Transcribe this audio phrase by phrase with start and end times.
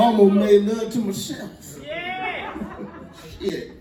[0.00, 1.78] almost made love to myself.
[1.84, 2.56] Yeah.
[3.40, 3.72] Shit.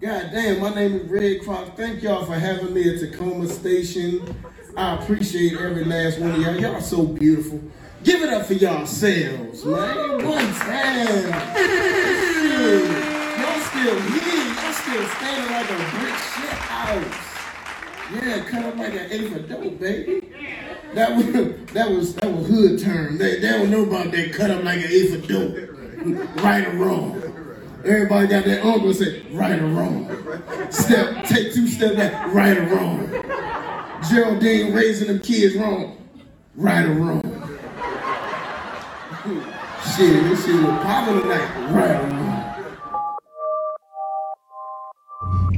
[0.00, 1.76] God damn, my name is Redd Croxx.
[1.76, 4.34] Thank y'all for having me at Takoma Station.
[4.76, 6.56] I appreciate every last one of y'all.
[6.56, 7.60] Y'all so beautiful.
[8.02, 10.24] Give it up for yourselves, man.
[10.24, 11.28] One time.
[13.38, 14.44] Y'all still here.
[14.54, 17.30] Y'all still standing like a brick shit house.
[18.12, 20.29] Yeah, cut up like an eighth of dope, baby.
[20.94, 21.26] That was
[21.72, 23.18] that was that was hood term.
[23.18, 25.56] They, they don't know about that cut up like an eighth of dope.
[26.42, 27.22] right or wrong.
[27.84, 30.06] Everybody got that uncle say, right or wrong.
[30.70, 33.08] Step, take two steps back, right or wrong.
[34.10, 35.96] Geraldine raising them kids wrong.
[36.56, 37.22] Right or wrong.
[39.96, 41.70] shit, this shit was popping tonight.
[41.70, 42.30] Right or wrong.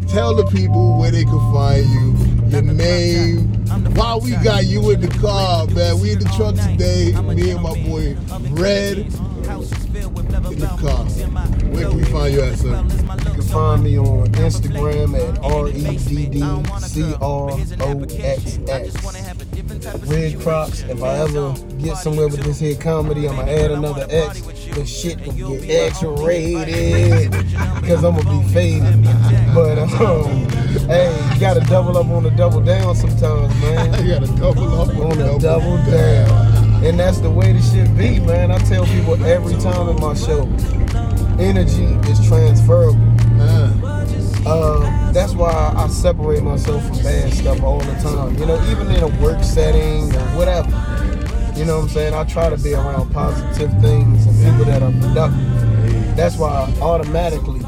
[0.09, 2.13] Tell the people where they can find you,
[2.53, 3.49] your name.
[3.95, 5.99] Why we got you in the car, man.
[6.01, 7.13] We in the truck today.
[7.23, 8.17] Me and my boy
[8.51, 11.05] Red in the car.
[11.71, 12.85] Where can we find you at, sir?
[13.29, 16.41] You can find me on Instagram at R E D D
[16.81, 19.05] C R O X X.
[20.07, 20.89] Redd Croxx.
[20.89, 24.43] If I ever get somewhere with this here comedy, I'ma add another X.
[24.73, 27.31] The shit will get X rated
[27.83, 29.05] because I'm gonna be faded.
[29.55, 34.05] But um, hey, you gotta double up on the double down sometimes, man.
[34.05, 36.85] you gotta double up on the double down.
[36.85, 38.51] And that's the way the shit be, man.
[38.51, 40.43] I tell people every time in my show,
[41.39, 43.01] energy is transferable.
[44.45, 48.37] Uh, that's why I separate myself from bad stuff all the time.
[48.37, 50.69] You know, even in a work setting or whatever.
[51.57, 52.15] You know what I'm saying?
[52.15, 56.17] I try to be around positive things and people that are productive.
[56.17, 57.62] That's why I automatically,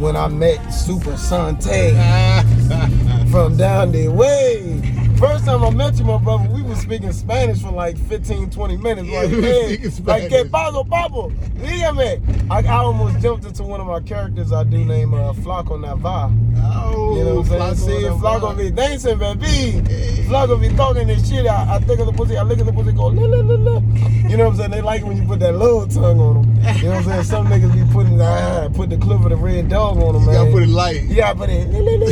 [0.00, 1.90] when I met Super Santi
[3.30, 4.80] from down the way,
[5.20, 8.76] first time I met you, my brother, we were speaking Spanish for like 15, 20
[8.78, 9.08] minutes.
[9.08, 11.30] Yeah, like, man, like, que paso, papo?
[11.60, 12.20] Dígame.
[12.50, 16.34] I, I almost jumped into one of my characters I do named uh, Flaco Navar.
[16.62, 18.00] Oh, You know what I'm saying?
[18.00, 19.82] See, Flaco be dancing, baby.
[20.28, 21.46] Flaco be talking this shit.
[21.46, 23.54] I, I think of the pussy, I look at the pussy, go, la, la, la,
[23.72, 23.80] la.
[24.28, 24.70] You know what I'm saying?
[24.70, 26.76] They like it when you put that little tongue on them.
[26.76, 27.24] You know what I'm saying?
[27.24, 30.28] Some niggas be putting, uh, put the clip of the red dog on them, You
[30.28, 30.34] man.
[30.36, 31.02] gotta put it light.
[31.04, 31.68] You gotta put it.
[31.68, 32.06] la, la, la.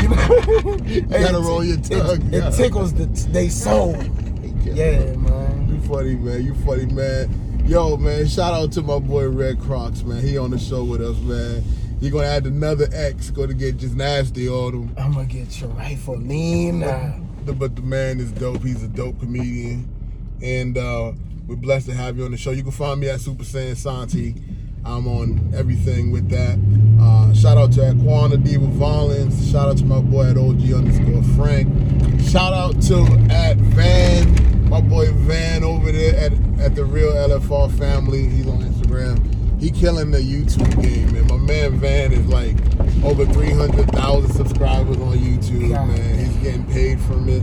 [0.00, 0.86] You know?
[0.86, 2.49] You gotta roll your tongue, It, yeah.
[2.50, 3.96] It tickles the, they soul.
[4.64, 5.68] Yeah, man.
[5.68, 6.44] You funny, man.
[6.44, 7.64] You funny, man.
[7.66, 10.22] Yo, man, shout out to my boy Redd Croxx, man.
[10.22, 11.62] He on the show with us, man.
[12.00, 14.94] He gonna add another X, gonna get just nasty on him.
[14.98, 17.14] I'm gonna get you right for me now.
[17.44, 18.62] The- But the man is dope.
[18.62, 19.88] He's a dope comedian.
[20.42, 21.12] And uh,
[21.46, 22.50] we're blessed to have you on the show.
[22.52, 24.34] You can find me at Super Saiyan Santi.
[24.84, 26.58] I'm on everything with that.
[27.00, 29.50] Uh, shout out to Aquana Diva Violence.
[29.50, 31.68] Shout out to my boy at OG underscore Frank.
[32.28, 37.76] Shout out to at Van, my boy Van over there at, at the Real LFR
[37.76, 38.28] family.
[38.28, 39.60] He's on Instagram.
[39.60, 41.26] He killing the YouTube game, man.
[41.26, 42.56] My man Van is like
[43.04, 46.18] over 300,000 subscribers on YouTube, God man.
[46.18, 47.42] He's getting paid from it.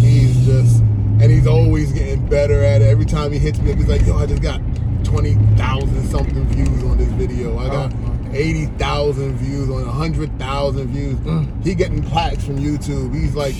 [0.00, 2.86] He's just, and he's always getting better at it.
[2.86, 4.60] Every time he hits me up, he's like, yo, I just got
[5.04, 7.58] 20,000 something views on this video.
[7.58, 11.16] I got Oh, my 80,000 views on 100,000 views.
[11.18, 11.64] Mm.
[11.64, 13.14] He getting plaques from YouTube.
[13.14, 13.54] He's like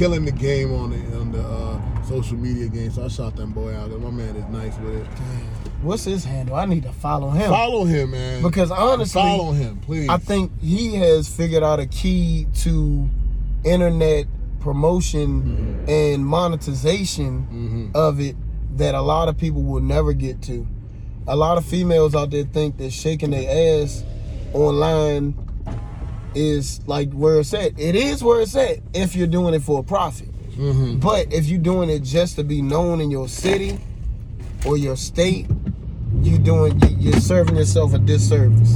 [0.00, 2.90] killing the game on the, on the uh, social media game.
[2.90, 3.90] So I shot that boy out.
[4.00, 5.06] My man is nice with it.
[5.82, 6.56] What's his handle?
[6.56, 7.50] I need to follow him.
[7.50, 8.42] Follow him, man.
[8.42, 10.08] Because honestly, follow him, please.
[10.08, 13.10] I think he has figured out a key to
[13.62, 14.24] internet
[14.60, 18.36] promotion and monetization of it
[18.78, 20.66] that a lot of people will never get to.
[21.28, 24.02] A lot of females out there think that shaking their ass
[24.54, 25.34] online
[26.34, 27.78] is like where it's at.
[27.78, 30.28] It is where it's at if you're doing it for a profit.
[31.00, 33.78] But if you're doing it just to be known in your city
[34.66, 35.46] or your state,
[36.22, 38.74] you doing you- you're serving yourself a disservice.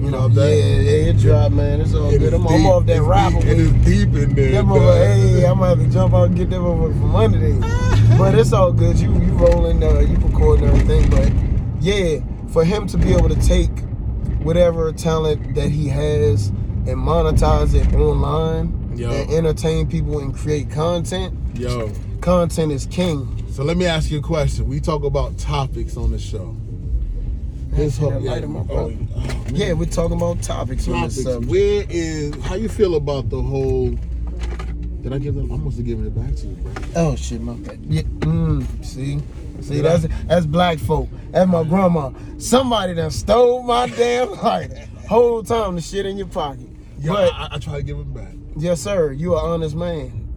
[0.00, 0.10] You?
[0.10, 0.48] Know, that?
[0.50, 1.80] yeah, yeah, it drop, man.
[1.82, 2.32] It's all It good.
[2.34, 2.66] I'm, I'm deep.
[2.66, 3.40] off that It's rapper.
[3.40, 3.46] deep.
[3.48, 4.52] It is deep in there.
[4.52, 4.66] Dog.
[4.66, 8.18] mother, hey, I'm gonna have to jump out and get them motherfucker from under there.
[8.18, 8.98] but it's all good.
[8.98, 11.10] You you rolling, uh, you recording everything.
[11.10, 11.30] But
[11.84, 13.70] yeah, for him to be able to take
[14.42, 16.50] whatever talent that he has
[16.88, 19.10] and monetize it online Yo.
[19.10, 21.90] and entertain people and create content, Yo.
[22.20, 23.36] content is king.
[23.52, 24.68] So let me ask you a question.
[24.68, 26.56] We talk about topics on the show.
[27.74, 29.46] His See that whole- light my oh, oh.
[29.52, 31.22] Yeah, we're talking about topics on this topics.
[31.46, 31.50] subject.
[31.50, 33.90] Where is how you feel about the whole?
[35.02, 35.50] Did I give them?
[35.52, 36.72] I must have given it back to you, bro.
[36.96, 37.78] Oh shit, my bad.
[37.88, 39.18] Yeah, mm, see,
[39.62, 40.08] see, Did that's I?
[40.26, 41.08] that's black folk.
[41.30, 42.10] That's my grandma.
[42.38, 44.86] Somebody done stole my damn lighter.
[45.10, 46.68] Whole time the shit in your pocket.
[47.00, 48.32] Yo, but I, I try to give it back.
[48.56, 50.28] yes, sir, you an honest man.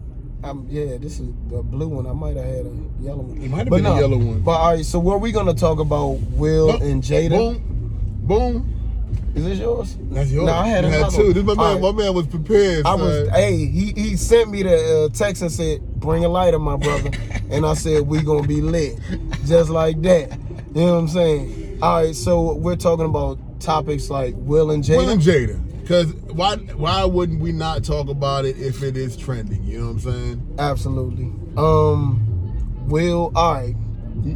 [0.42, 2.08] Um, yeah, this is the blue one.
[2.08, 3.40] I might have had a yellow one.
[3.40, 4.40] It might have But been a yellow one.
[4.40, 6.14] But all right, so what we gonna talk about?
[6.32, 7.30] Will Boom, and Jada.
[7.30, 9.30] Boom, boom.
[9.36, 9.96] Is this yours?
[10.10, 10.46] That's yours.
[10.46, 11.32] No, I had you had two.
[11.32, 11.74] This my man.
[11.74, 11.80] Right.
[11.80, 12.84] My man was prepared.
[12.84, 13.28] I was.
[13.28, 13.34] son.
[13.34, 17.12] Hey, he he sent me the uh, text and said, "Bring a lighter, my brother,"
[17.48, 18.98] and I said, "We gonna be lit,"
[19.46, 20.36] just like that.
[20.74, 21.78] You know what I'm saying?
[21.80, 24.96] All right, so we're talking about topics like Will and Jada.
[24.98, 25.60] Will and Jada.
[25.80, 29.62] Because why why wouldn't we not talk about it if it is trending?
[29.64, 30.56] You know what I'm saying?
[30.58, 31.32] Absolutely.
[31.56, 33.32] Um, Will.
[33.34, 33.74] All right.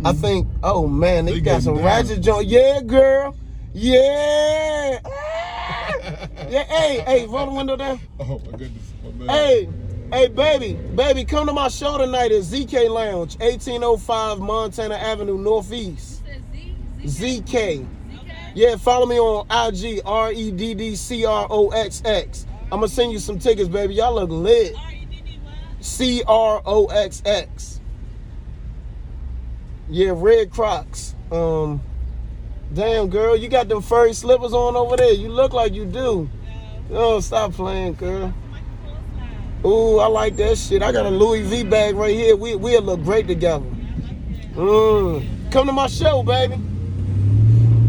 [0.04, 0.46] I think.
[0.62, 1.96] Oh man, they They got some getting down.
[2.04, 2.46] ratchet joint.
[2.48, 3.36] Yeah, girl.
[3.72, 4.98] Yeah.
[6.48, 6.64] yeah.
[6.64, 8.00] Hey, hey, roll the window down.
[8.20, 8.92] Oh my goodness.
[9.18, 9.32] My.
[9.32, 9.68] Hey,
[10.12, 16.22] hey, baby, baby, come to my show tonight at ZK Lounge, 1805 Montana Avenue Northeast.
[17.04, 17.86] ZK.
[18.58, 22.44] Yeah, follow me on IG, R E D D C R O X X.
[22.72, 23.94] I'm gonna send you some tickets, baby.
[23.94, 24.74] Y'all look lit.
[25.78, 27.80] C R O X X.
[29.88, 31.14] Yeah, Redd Croxx.
[31.32, 31.80] Um,
[32.74, 35.12] damn girl, you got them furry slippers on over there.
[35.12, 36.28] You look like you do.
[36.90, 38.34] Oh, stop playing, girl.
[39.64, 40.82] Ooh, I like that shit.
[40.82, 42.34] I got a Louis V bag right here.
[42.34, 43.66] We we'll look great together.
[44.54, 45.52] Mm.
[45.52, 46.60] Come to my show, baby.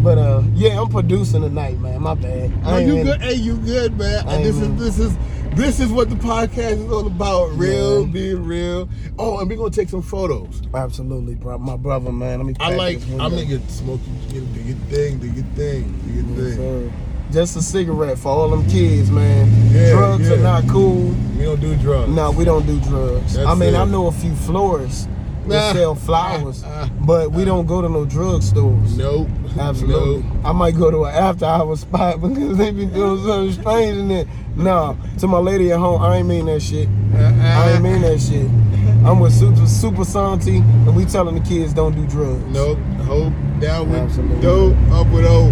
[0.02, 2.02] But uh, yeah, I'm producing tonight, man.
[2.02, 2.64] My bad.
[2.64, 3.22] No, you good?
[3.22, 4.28] Hey, you good, man?
[4.30, 5.18] And this is this is
[5.56, 7.50] this is what the podcast is all about.
[7.58, 8.12] Real, Yeah.
[8.12, 8.88] being real.
[9.18, 10.62] Oh, and we're gonna take some photos.
[10.74, 11.58] Absolutely, bro.
[11.58, 12.40] My brother, man.
[12.40, 12.56] Let me.
[12.60, 13.02] I like.
[13.12, 14.16] I'm gonna get smoking.
[14.30, 15.18] Do your thing.
[15.20, 15.92] Do your thing.
[16.06, 16.90] Do your Yes, thing.
[16.90, 16.92] sir.
[17.32, 19.52] Just a cigarette for all them kids, man.
[19.72, 20.36] Yeah, drugs yeah.
[20.36, 21.14] are not cool.
[21.38, 22.10] We don't do drugs.
[22.12, 23.34] No, we don't do drugs.
[23.36, 23.78] That's I mean, it.
[23.78, 25.08] I know a few florists
[25.50, 25.56] Nah.
[25.56, 26.64] that sell flowers,
[27.02, 28.98] but we don't go to no drug stores.
[28.98, 29.28] Nope.
[29.60, 30.24] Absolutely.
[30.24, 30.46] Nope.
[30.46, 34.08] I might go to an after hour spot because they be doing something strange in
[34.08, 34.26] there.
[34.56, 36.88] No, to my lady at home, I ain't mean that shit.
[37.16, 38.48] I ain't mean that shit.
[39.06, 42.44] I'm with Super, Super Santi, and we telling the kids don't do drugs.
[42.48, 42.78] Nope.
[43.06, 44.42] Hope down with Absolutely.
[44.42, 45.48] dope, up with O.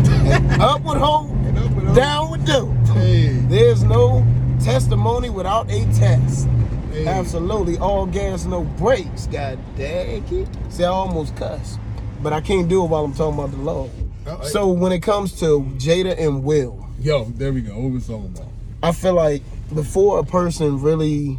[0.60, 1.94] Up with hope, And up with O.
[1.94, 2.70] down with dope.
[2.94, 3.28] Hey.
[3.48, 4.24] There's no
[4.60, 6.48] testimony without a test.
[6.90, 7.06] Hey.
[7.06, 7.78] Absolutely.
[7.78, 9.26] All gas, no brakes.
[9.26, 10.48] God dang it.
[10.70, 11.78] See, I almost cuss,
[12.22, 13.90] But I can't do it while I'm talking about the Lord.
[14.26, 17.78] Oh, So when it comes to Jada and Will, Yo, there we go.
[17.78, 18.48] What we talking about?
[18.82, 19.42] I feel like
[19.74, 21.38] before a person really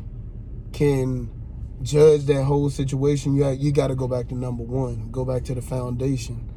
[0.74, 1.30] can
[1.84, 5.44] judge that whole situation, you you got to go back to number one, go back
[5.44, 6.50] to the foundation,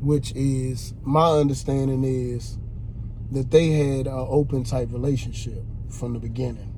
[0.00, 2.58] which is my understanding is
[3.30, 6.74] that they had an open type relationship from the beginning.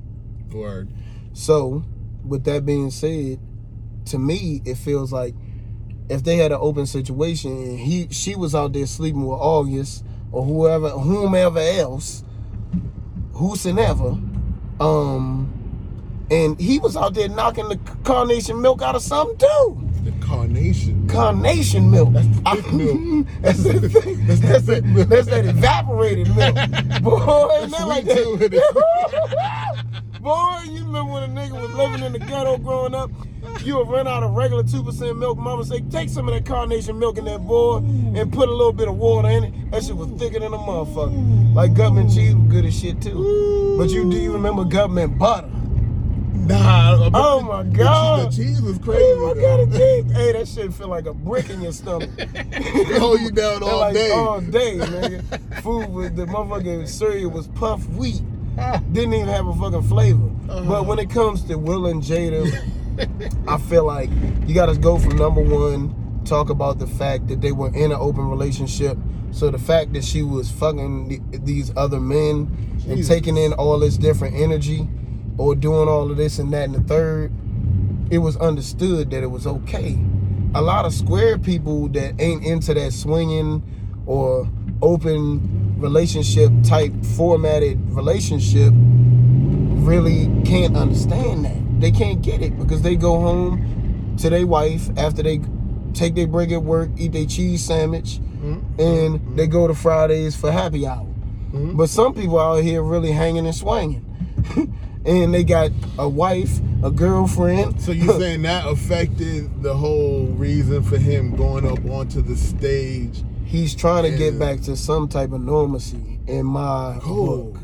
[0.51, 0.89] Word.
[1.33, 1.83] So,
[2.25, 3.39] with that being said,
[4.05, 5.33] to me, it feels like
[6.09, 10.03] if they had an open situation and he she was out there sleeping with August
[10.31, 12.23] or whoever whomever else,
[13.33, 14.17] whosoever,
[14.79, 15.51] um,
[16.29, 19.87] and he was out there knocking the carnation milk out of something too.
[20.03, 21.07] The carnation.
[21.07, 22.13] Carnation milk.
[22.13, 23.27] That's thick milk.
[23.41, 24.25] that's, the thing.
[24.25, 25.09] That's That's, that, milk.
[25.09, 26.55] that's that evaporated milk.
[27.03, 29.50] Boy, That's like that.
[30.21, 33.09] Boy, you remember when a nigga was living in the ghetto growing up?
[33.63, 35.37] You would run out of regular 2% milk.
[35.39, 38.71] Mama say, take some of that carnation milk in that boy and put a little
[38.71, 39.71] bit of water in it.
[39.71, 41.55] That shit was thicker than a motherfucker.
[41.55, 43.75] Like government cheese was good as shit too.
[43.79, 45.49] But you do you remember government butter?
[46.33, 47.09] Nah.
[47.09, 48.31] but Oh my the God.
[48.31, 49.03] cheese- The cheese was crazy.
[49.03, 50.11] Oh my god, cheese.
[50.11, 52.09] Hey, that shit feel like a brick in your stomach.
[52.99, 54.11] Hold you down all like day.
[54.11, 55.61] All day, nigga.
[55.63, 58.21] Food with the motherfucking cereal was puff wheat.
[58.91, 60.29] Didn't even have a fucking flavor.
[60.49, 60.61] Uh-huh.
[60.67, 62.45] But when it comes to Will and Jada,
[63.47, 64.09] I feel like
[64.45, 67.97] you gotta go from number one, talk about the fact that they were in an
[67.99, 68.97] open relationship.
[69.31, 73.97] So the fact that she was fucking these other men and taking in all this
[73.97, 74.87] different energy
[75.37, 77.31] or doing all of this and that and the third,
[78.09, 79.97] it was understood that it was okay.
[80.53, 83.63] A lot of square people that ain't into that swinging
[84.05, 84.49] or
[84.81, 88.71] open relationship type formatted relationship
[89.81, 91.81] really can't understand that.
[91.81, 95.41] They can't get it because they go home to their wife after they
[95.93, 98.59] take their break at work, eat their cheese sandwich, mm-hmm.
[98.79, 99.35] and mm-hmm.
[99.35, 101.05] they go to Fridays for happy hour.
[101.05, 101.75] Mm-hmm.
[101.75, 104.05] But some people out here really hanging and swinging.
[105.05, 107.81] and they got a wife, a girlfriend.
[107.81, 113.23] So you saying that affected the whole reason for him going up onto the stage?
[113.51, 117.57] He's trying to get back to some type of normalcy in my Oh, book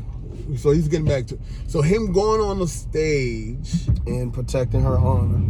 [0.56, 3.70] so he's getting back to so him going on the stage.
[4.06, 5.40] and protecting her honor.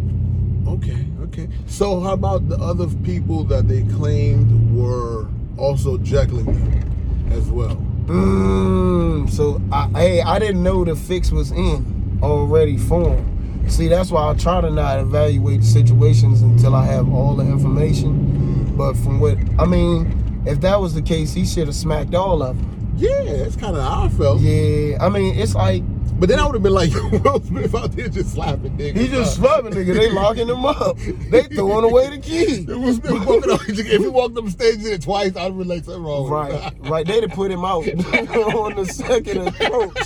[0.75, 1.49] Okay, okay.
[1.67, 7.77] So how about the other people that they claimed were also juggling him as well?
[8.07, 13.71] Mm, so I, hey, I didn't know the fix was in already formed.
[13.71, 18.75] See, that's why I try to not evaluate situations until I have all the information.
[18.77, 20.18] But from what I mean,
[20.49, 22.95] if that was the case, he should have smacked all of them.
[22.97, 24.41] Yeah, that's kind of how I felt.
[24.41, 25.85] Yeah, I mean, it's like
[26.19, 26.93] But then I would have been like,
[27.25, 28.97] Will Smith out there just slapping niggas.
[28.97, 29.95] he just slapping nigga.
[29.95, 30.97] They locking him up.
[31.31, 32.67] They throwing away the key.
[32.69, 33.61] It was Smith walking up.
[33.69, 36.29] If he walked up the stage and did it twice, I'd be like, something wrong.
[36.29, 37.07] Right, right.
[37.07, 39.97] They'd have put him out on the second approach.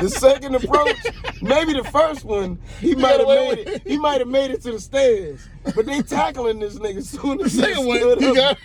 [0.00, 0.96] The second approach,
[1.42, 3.82] maybe the first one, he might have made it.
[3.86, 5.46] He might have made it to the stairs.
[5.76, 8.56] But they tackling this nigga soon The as he second one, he got.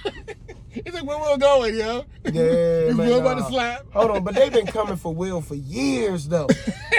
[0.83, 2.05] He's like, where Will going, yo?
[2.25, 3.07] Yeah, Is man.
[3.07, 3.45] Will about nah.
[3.45, 3.85] to slap?
[3.93, 6.47] Hold on, but they've been coming for Will for years, though.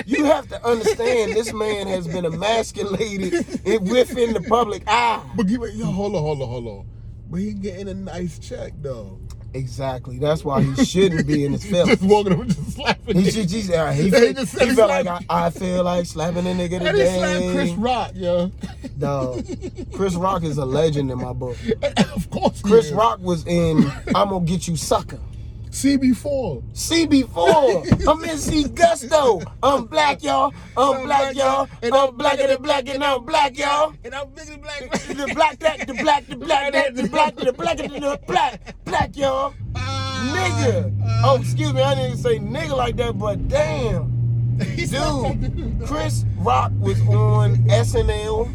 [0.07, 3.35] You have to understand, this man has been emasculated
[3.67, 5.23] in- within the public eye.
[5.37, 6.87] But give it, yo, hold on, hold on, hold on.
[7.29, 9.19] But he getting a nice check though.
[9.57, 10.19] Exactly.
[10.19, 11.89] That's why he shouldn't be in his film.
[11.89, 13.17] Just walking up and just slapping.
[13.19, 13.49] He, should.
[13.49, 16.47] just, uh, he, He he, just said he felt like I, I feel like slapping
[16.47, 17.53] a nigga and he slapped today.
[17.55, 18.53] Chris Rock, yo.
[18.99, 19.47] Dog.
[19.93, 21.57] Chris Rock is a legend in my book.
[22.15, 22.93] of course, he Chris is.
[22.93, 25.21] Rock was in I'm gonna get you sucker.
[25.77, 26.63] CB4.
[26.73, 28.09] CB4.
[28.09, 29.43] I'm MC Gusto.
[29.63, 30.55] I'm black, y'all.
[30.75, 31.69] I'm black, y'all.
[31.83, 33.93] I'm blacker than black and I'm black, y'all.
[34.03, 34.91] And I'm bigger than black.
[34.91, 39.17] The black that, the black, the black that, the black, the black, the black, black,
[39.19, 39.53] y'all.
[39.75, 40.99] Uh, nigga.
[41.05, 41.23] Uh.
[41.27, 44.57] Oh, excuse me, I didn't say nigga like that, but damn.
[44.57, 48.51] Dude, Chris Rock was on SNL.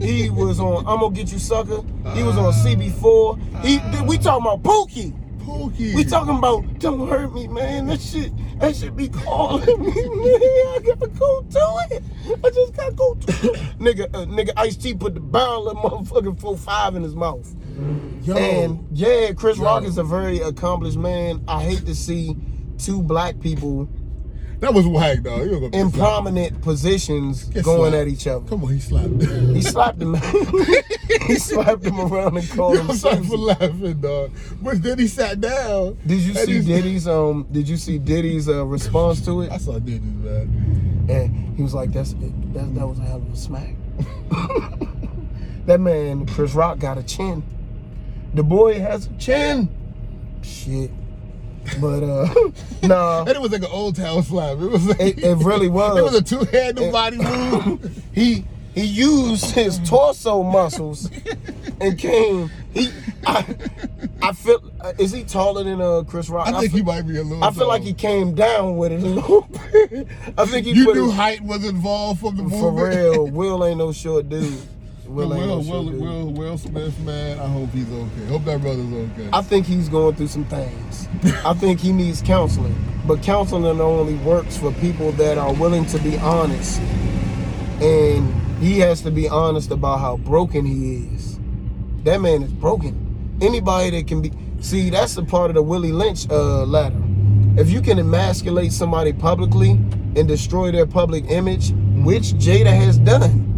[0.00, 1.82] He was on I'm gonna get you sucker.
[2.14, 3.62] He was on CB4.
[3.62, 4.04] He uh.
[4.04, 5.14] we talking about Pookie.
[5.50, 5.94] Pookie.
[5.94, 7.86] We talking about don't hurt me, man.
[7.86, 10.40] That shit that should be calling me, man.
[10.72, 12.02] I gotta go to it.
[12.44, 13.60] I just gotta go to it.
[13.78, 17.54] nigga, uh, nigga Ice T put the barrel of motherfucking 4-5 in his mouth.
[18.22, 18.36] Yo.
[18.36, 19.64] And yeah, Chris Yo.
[19.64, 21.42] Rock is a very accomplished man.
[21.48, 22.36] I hate to see
[22.78, 23.88] two black people
[24.60, 25.42] that was whack, though.
[25.42, 25.96] You gonna in slapped.
[25.96, 27.94] prominent positions Get going slapped.
[27.96, 28.46] at each other.
[28.48, 29.08] Come on, he slapped.
[29.08, 29.54] Him.
[29.54, 30.14] he slapped him.
[31.26, 34.32] he slapped him around and called Yo, him I'm sorry for laughing, dog.
[34.62, 35.98] But then he sat down.
[36.06, 37.46] Did you see Diddy's um?
[37.50, 39.50] Did you see Diddy's uh, response to it?
[39.50, 41.06] I saw Diddy's, man.
[41.08, 42.52] And he was like, "That's it.
[42.54, 43.74] That, that was a hell of a smack."
[45.66, 47.42] that man, Chris Rock, got a chin.
[48.34, 49.68] The boy has a chin.
[50.42, 50.90] Shit.
[51.80, 52.34] But uh,
[52.82, 53.20] no.
[53.20, 54.52] And it was like an old town slap.
[54.58, 55.96] It was like, it, it really was.
[55.98, 58.02] It was a two handed body move.
[58.12, 61.10] he he used his torso muscles
[61.80, 62.50] and came.
[62.72, 62.88] He,
[63.26, 63.44] I,
[64.22, 64.62] I feel.
[64.80, 66.46] uh, Is he taller than uh Chris Rock?
[66.48, 67.42] I think feel, he might be a little.
[67.42, 70.06] I feel like he came down with it a little bit.
[70.38, 72.58] I think he You knew his, height was involved from the movie.
[72.60, 73.26] for real.
[73.26, 74.56] Will ain't no short dude.
[75.10, 76.00] Will, Will Will, short Will, dude.
[76.00, 77.38] Will, Will Smith, man.
[77.40, 78.26] I hope he's okay.
[78.26, 79.28] Hope that brother's okay.
[79.32, 81.08] I think he's going through some things.
[81.44, 82.76] I think he needs counseling.
[83.06, 86.80] But counseling only works for people that are willing to be honest.
[87.80, 91.40] And he has to be honest about how broken he is.
[92.04, 93.38] That man is broken.
[93.40, 97.02] Anybody that can be see, that's the part of the Willie Lynch uh, ladder.
[97.56, 101.72] If you can emasculate somebody publicly and destroy their public image,
[102.04, 103.49] which Jada has done,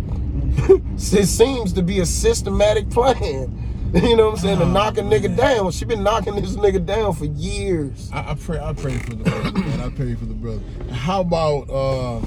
[0.96, 3.58] it seems to be a systematic plan.
[3.92, 4.58] You know what I'm saying?
[4.60, 5.70] To knock a nigga down.
[5.70, 8.08] She been knocking this nigga down for years.
[8.10, 8.58] I, I pray.
[8.58, 9.80] I pray for the brother, man.
[9.80, 10.62] I pray for the brother.
[10.90, 12.26] How about uh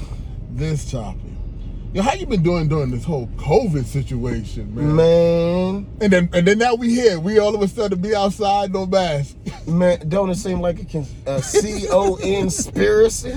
[0.52, 1.32] this topic?
[1.92, 4.94] Yo, how you been doing during this whole COVID situation, man?
[4.94, 7.18] Man, And then and then now we here.
[7.18, 9.36] We all of a sudden be outside, no mask.
[9.66, 13.34] man, don't it seem like a, a C-O conspiracy?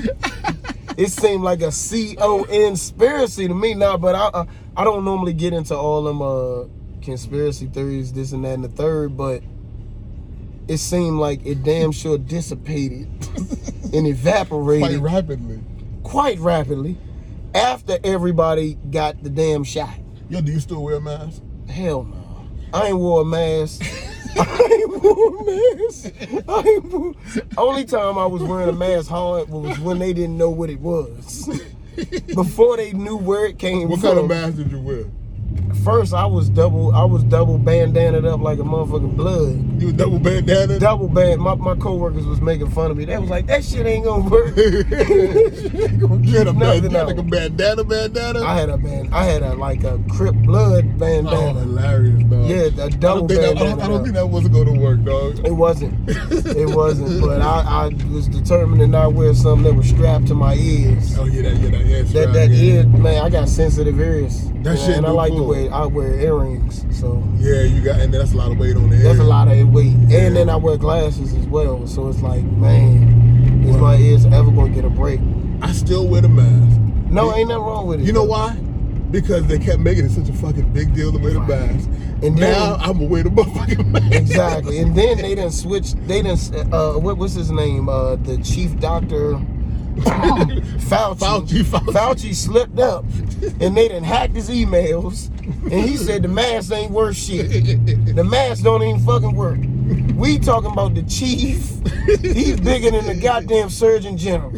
[0.97, 4.45] It seemed like a C-O conspiracy to me now, but I, I
[4.79, 6.63] I don't normally get into all them uh
[7.01, 9.43] conspiracy theories, this and that and the third, but
[10.69, 13.07] it seemed like it damn sure dissipated
[13.93, 15.59] and evaporated Quite rapidly.
[16.03, 16.97] quite rapidly
[17.53, 19.99] after everybody got the damn shot.
[20.29, 21.41] Yo, do you still wear a mask?
[21.67, 22.47] Hell no.
[22.73, 23.81] I ain't wore a mask.
[24.39, 26.13] I ain't wore a mask.
[26.47, 27.13] I ain't wore...
[27.57, 30.79] Only time I was wearing a mask hard was when they didn't know what it
[30.79, 31.49] was.
[32.35, 34.09] Before they knew where it came What from.
[34.09, 35.05] kind of mask did you wear?
[35.83, 36.93] First, I was double.
[36.93, 39.81] I was double bandanaed up like a motherfucking blood.
[39.81, 40.77] You was double bandana?
[40.77, 41.41] Double band.
[41.41, 43.05] My my coworkers was making fun of me.
[43.05, 47.83] They was like, "That shit ain't gonna work." you had a bandana, like a bandana
[47.83, 48.43] bandana?
[48.43, 49.13] I had a band.
[49.13, 51.59] I had a like a Crip blood oh, bandana.
[51.61, 52.38] hilarious, dog.
[52.49, 54.73] Yeah, a I don't, double think that, I, don't, I don't think that wasn't going
[54.73, 55.45] to work, dog.
[55.45, 55.93] It wasn't.
[56.09, 57.21] It wasn't.
[57.21, 61.17] But I, I was determined to not wear something that was strapped to my ears.
[61.17, 62.73] Oh, yeah, that, yeah, that ear That strap, that yeah.
[62.73, 64.49] ear, man, I got sensitive ears.
[64.63, 65.47] That Yeah, shit and I like to cool.
[65.47, 65.73] wear.
[65.73, 68.97] I wear earrings, so Yeah, you got, and that's a lot of weight on the
[68.97, 69.23] that's ear.
[69.23, 69.93] a lot of weight.
[70.11, 74.51] And then I wear glasses as well, so it's like, man, is my ears ever
[74.51, 75.19] gonna get a break?
[75.61, 76.79] I still wear the mask.
[77.11, 78.05] No, ain't nothing wrong with it.
[78.05, 78.55] You know why?
[79.11, 81.89] Because they kept making it such a fucking big deal to wear the mask.
[82.21, 84.13] And now I'm gonna wear the motherfucking mask.
[84.13, 84.79] Exactly.
[84.79, 85.93] And then they didn't switch.
[85.93, 86.73] They didn't.
[86.73, 87.89] Uh, what was his name?
[87.89, 89.39] Uh, the chief doctor.
[89.99, 90.61] Fauci.
[91.17, 91.91] Fauci, Fauci.
[91.91, 93.03] Fauci slipped up,
[93.59, 95.29] and they didn't hack his emails,
[95.63, 97.49] and he said the mask ain't worth shit.
[98.15, 99.59] The mask don't even fucking work.
[100.15, 101.69] We talking about the chief.
[102.21, 104.53] He's bigger than the goddamn surgeon general.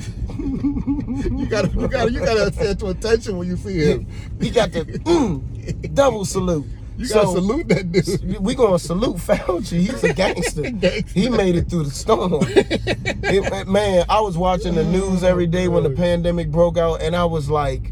[1.17, 4.07] You gotta, you gotta, you gotta pay to attention when you see him.
[4.39, 6.65] He got the mm, double salute.
[6.97, 8.39] You gotta salute that dude.
[8.39, 9.79] we gonna salute Fauci.
[9.79, 10.69] He's a gangster.
[10.69, 11.19] Gangster.
[11.19, 12.33] He made it through the storm.
[12.43, 17.15] It- man, I was watching the news every day when the pandemic broke out, and
[17.15, 17.91] I was like,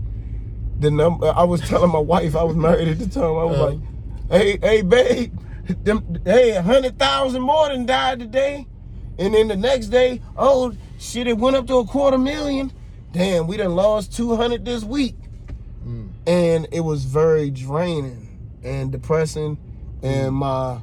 [0.80, 1.28] the number.
[1.36, 3.24] I was telling my wife I was married at the time.
[3.24, 3.66] I was Uh.
[3.70, 3.80] like,
[4.32, 5.38] hey, hey, babe,
[5.84, 8.68] them, hey, a hundred thousand more than died today,
[9.18, 12.72] and then the next day, oh shit, it went up to a quarter million.
[13.12, 15.16] Damn, we done lost two hundred this week.
[15.86, 16.10] Mm.
[16.28, 19.58] and it was very draining and depressing.
[20.04, 20.80] And my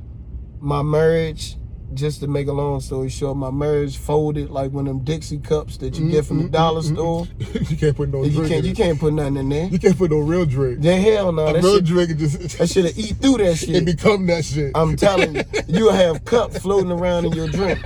[0.61, 1.56] my marriage
[1.95, 5.38] just to make a long story short my marriage folded like one of them dixie
[5.38, 7.64] cups that you get from the mm-hmm, dollar mm-hmm, store mm-hmm.
[7.73, 8.49] you can't put no you drink.
[8.52, 8.76] can't you it.
[8.76, 10.81] can't put nothing in there You can't put no real drink.
[10.81, 13.57] then hell no a that real shit, drink just that shit eat through that it
[13.57, 14.73] shit become that shit.
[14.75, 17.78] i'm telling you you'll have cups floating around in your drink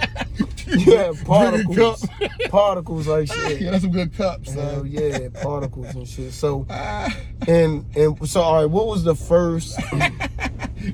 [0.66, 2.06] you have particles
[2.48, 4.52] particles like shit yeah, that's some good cups.
[4.52, 6.32] Hell yeah, particles and shit.
[6.32, 7.14] So Ah,
[7.48, 9.76] and and so all right, what was the first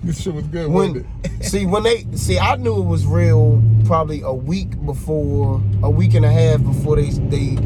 [0.03, 1.45] this shit was good, wasn't when it?
[1.45, 6.15] see when they see I knew it was real probably a week before a week
[6.15, 7.57] and a half before they they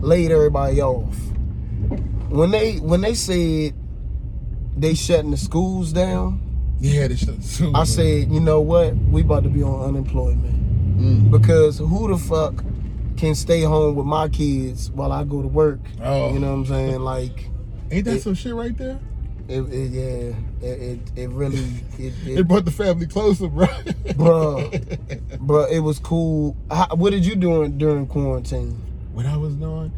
[0.00, 1.14] laid everybody off.
[2.30, 3.74] When they when they said
[4.76, 6.40] they shutting the schools down,
[6.80, 7.72] Yeah, this shit too.
[7.74, 8.94] I said, you know what?
[8.96, 10.98] We about to be on unemployment.
[10.98, 11.30] Mm.
[11.30, 12.62] Because who the fuck
[13.16, 15.80] can stay home with my kids while I go to work?
[16.02, 16.32] Oh.
[16.32, 17.00] You know what I'm saying?
[17.00, 17.48] Like
[17.90, 18.98] Ain't that it- some shit right there?
[19.48, 21.64] It, it yeah, it, it, it really
[21.98, 23.66] it, It it brought the family closer, bro.
[23.66, 25.38] Bruh.
[25.40, 26.56] bro, it was cool.
[26.70, 28.82] How, what did you do during quarantine?
[29.16, 29.90] when I was doing,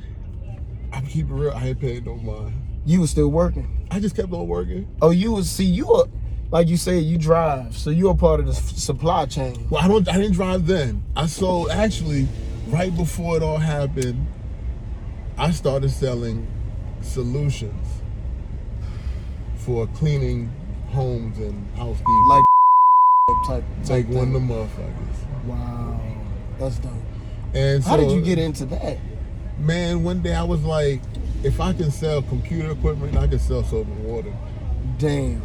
[0.93, 1.51] I'm keeping real.
[1.51, 2.55] I ain't paid no mind.
[2.87, 3.85] You was still working.
[3.91, 4.87] I just kept on working.
[5.03, 6.05] Oh, you was see you were
[6.53, 9.67] like you said you drive, so you're a part of the supply chain.
[9.71, 10.09] Well, I don't.
[10.09, 11.03] I didn't drive then.
[11.17, 12.29] I sold actually
[12.69, 14.25] right before it all happened.
[15.37, 16.47] I started selling
[17.01, 17.98] solutions
[19.69, 20.51] for cleaning
[20.93, 22.27] homes and housekeeping.
[22.27, 22.45] Like
[23.47, 25.45] type, type like one of the motherfuckers.
[25.45, 26.01] Wow,
[26.59, 26.93] that's dope.
[27.53, 28.97] And How did you get into that?
[29.59, 31.03] Man, one day I was like,
[31.45, 34.33] if I can sell computer equipment, I can sell soap and water.
[34.97, 35.43] Damn,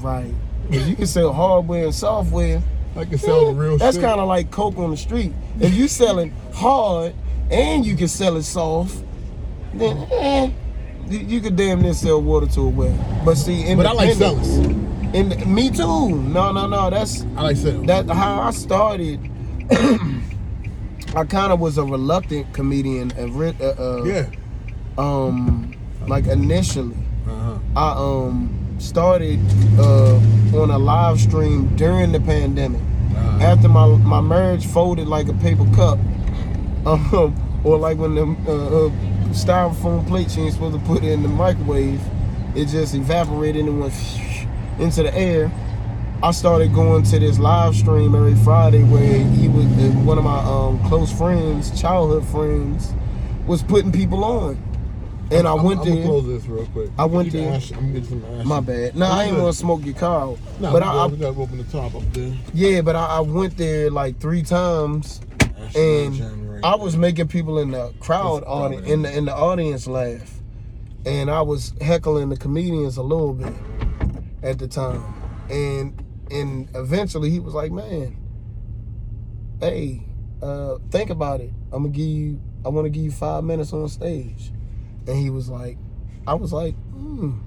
[0.00, 0.32] right.
[0.72, 2.62] 'Cause you can sell hardware and software.
[2.96, 5.34] I can sell the real That's kind of like coke on the street.
[5.60, 7.14] If you selling hard
[7.50, 8.96] and you can sell it soft,
[9.74, 10.50] then eh,
[11.08, 13.22] you, you could damn near sell water to a well.
[13.24, 15.10] But see, in But I like selling.
[15.14, 16.10] And me too.
[16.10, 16.90] No, no, no.
[16.90, 17.86] That's I like selling.
[17.86, 19.20] that how I started.
[21.14, 23.10] I kind of was a reluctant comedian.
[23.16, 24.26] and Uh, uh, yeah.
[24.98, 25.74] Um,
[26.06, 27.58] like initially, Uh-huh.
[27.76, 29.40] I um started
[29.78, 30.16] uh
[30.54, 32.80] on a live stream during the pandemic.
[32.80, 33.38] Uh-huh.
[33.44, 35.98] After my my marriage folded like a paper cup,
[36.86, 38.90] um, or like when the uh, uh,
[39.36, 42.00] styrofoam plates you ain't supposed to put it in the microwave,
[42.54, 43.94] it just evaporated and went
[44.78, 45.50] into the air.
[46.22, 49.66] I started going to this live stream every Friday where he was
[50.06, 52.92] one of my um, close friends, childhood friends,
[53.46, 54.56] was putting people on,
[55.30, 55.94] and I I'm, went I'm there.
[55.96, 56.90] gonna close this real quick.
[56.98, 58.46] I went there- ash- I'm gonna some ash.
[58.46, 58.96] My bad.
[58.96, 60.38] No, I ain't gonna smoke your car out.
[60.58, 62.32] No, but we, I, I we gotta open the top up there.
[62.54, 65.20] yeah, but I, I went there like three times,
[65.60, 66.45] Ash and.
[66.66, 70.40] I was making people in the crowd throw it in the in the audience laugh,
[71.04, 73.54] and I was heckling the comedians a little bit
[74.42, 75.04] at the time,
[75.48, 78.16] and and eventually he was like, "Man,
[79.60, 80.08] hey,
[80.42, 81.52] uh, think about it.
[81.70, 82.40] I'm gonna give you.
[82.64, 84.50] I want to give you five minutes on stage,"
[85.06, 85.78] and he was like,
[86.26, 87.38] "I was like, hmm,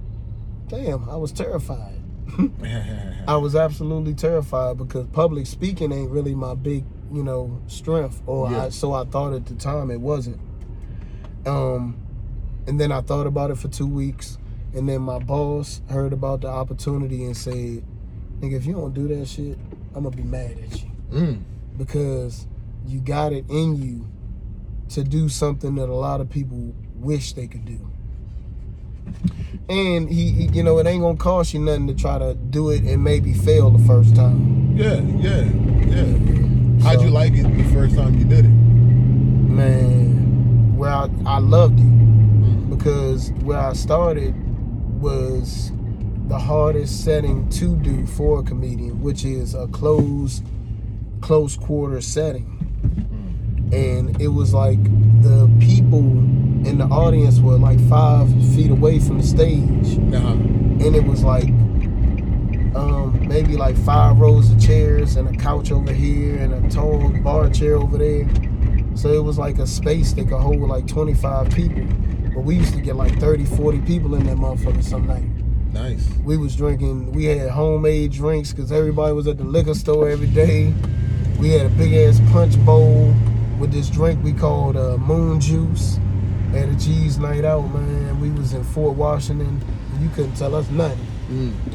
[0.68, 2.02] damn, I was terrified."
[3.28, 8.22] I was absolutely terrified because public speaking ain't really my big, you know, strength.
[8.26, 8.66] Or Yeah.
[8.66, 10.40] I, so I thought at the time it wasn't.
[11.46, 11.98] Um,
[12.68, 14.38] and then I thought about it for two weeks,
[14.74, 17.84] and then my boss heard about the opportunity and said,
[18.42, 19.58] "Nigga, if you don't do that shit,
[19.96, 21.40] I'm gonna be mad at you Mm.
[21.78, 22.46] because
[22.86, 24.06] you got it in you
[24.90, 27.80] to do something that a lot of people wish they could do."
[29.68, 32.70] And he, he, you know, it ain't gonna cost you nothing to try to do
[32.70, 34.74] it and maybe fail the first time.
[34.76, 35.44] Yeah, yeah,
[35.88, 36.39] yeah.
[36.82, 38.50] How'd So- you like it the first time you did it?
[39.50, 42.70] Man, where I, I loved it Mm.
[42.70, 44.34] because where I started,
[45.02, 45.72] was
[46.28, 50.42] the hardest setting to do for a comedian, which is a close,
[51.22, 52.56] close quarter setting.
[53.72, 54.82] And it was like
[55.22, 59.98] the people in the audience were like five feet away from the stage.
[60.14, 60.28] Uh-huh.
[60.34, 61.50] And it was like
[62.76, 67.10] um, maybe like five rows of chairs and a couch over here and a tall
[67.22, 68.28] bar chair over there.
[68.96, 71.84] So it was like a space that could hold like 25 people.
[72.34, 75.24] But we used to get like 30, 40 people in that motherfucker some night.
[75.74, 76.10] Nice.
[76.24, 80.28] We was drinking, we had homemade drinks because everybody was at the liquor store every
[80.28, 80.74] day.
[81.40, 83.14] We had a big ass punch bowl
[83.60, 86.00] with this drink we called uh, Moon Juice.
[86.54, 88.20] At a G's night out, man.
[88.20, 89.62] We was in Fort Washington.
[90.02, 91.06] You couldn't tell us nothing.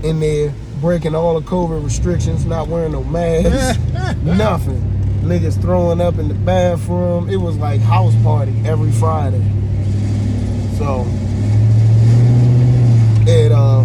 [0.02, 0.52] In there,
[0.84, 3.80] breaking all the COVID restrictions, not wearing no mask,
[4.22, 4.82] nothing.
[5.22, 7.30] Niggas throwing up in the bathroom.
[7.30, 9.42] It was like house party every Friday.
[10.76, 11.06] So
[13.26, 13.82] it uh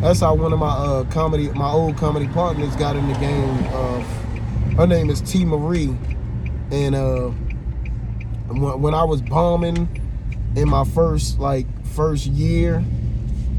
[0.00, 3.64] that's how one of my uh comedy my old comedy partners got in the game
[3.66, 4.04] of
[4.76, 5.96] her name is T Marie
[6.72, 7.28] and uh
[8.48, 9.86] when, when I was bombing
[10.56, 12.82] in my first like first year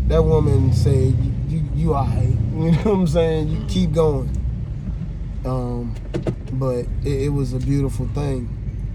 [0.08, 1.16] that woman said
[1.84, 4.30] you alright you know what I'm saying you keep going
[5.46, 5.94] um
[6.54, 8.50] but it, it was a beautiful thing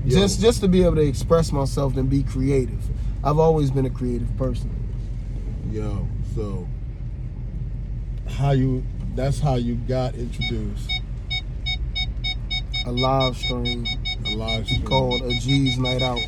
[0.05, 0.19] Yo.
[0.19, 2.83] just just to be able to express myself and be creative
[3.23, 4.75] I've always been a creative person
[5.71, 6.67] Yo, so
[8.31, 8.83] how you
[9.15, 10.91] that's how you got introduced
[12.87, 13.87] a live stream
[14.25, 14.85] a live stream.
[14.85, 16.21] called A G's Night Out.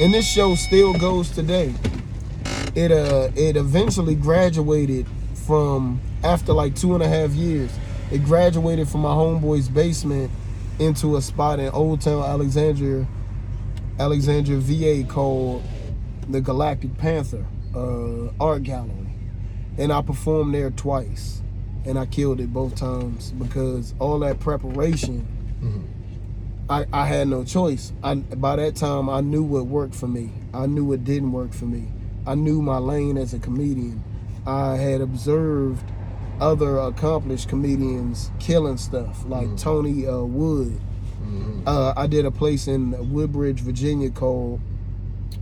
[0.00, 1.74] And this show still goes today.
[2.74, 5.06] It uh it eventually graduated
[5.48, 7.70] from after like two and a half years.
[8.12, 10.30] It graduated from my homeboy's basement
[10.78, 13.06] into a spot in Old Town Alexandria,
[13.98, 15.64] Alexandria, VA called
[16.28, 19.08] the Galactic Panther uh, Art Gallery,
[19.78, 21.40] and I performed there twice,
[21.86, 25.26] and I killed it both times because all that preparation.
[26.70, 27.94] I, I had no choice.
[28.02, 30.30] I by that time I knew what worked for me.
[30.52, 31.88] I knew what didn't work for me.
[32.26, 34.04] I knew my lane as a comedian.
[34.46, 35.84] I had observed
[36.40, 40.80] other accomplished comedians killing stuff like Tony uh, Wood.
[41.66, 44.60] Uh, I did a place in Woodbridge, Virginia called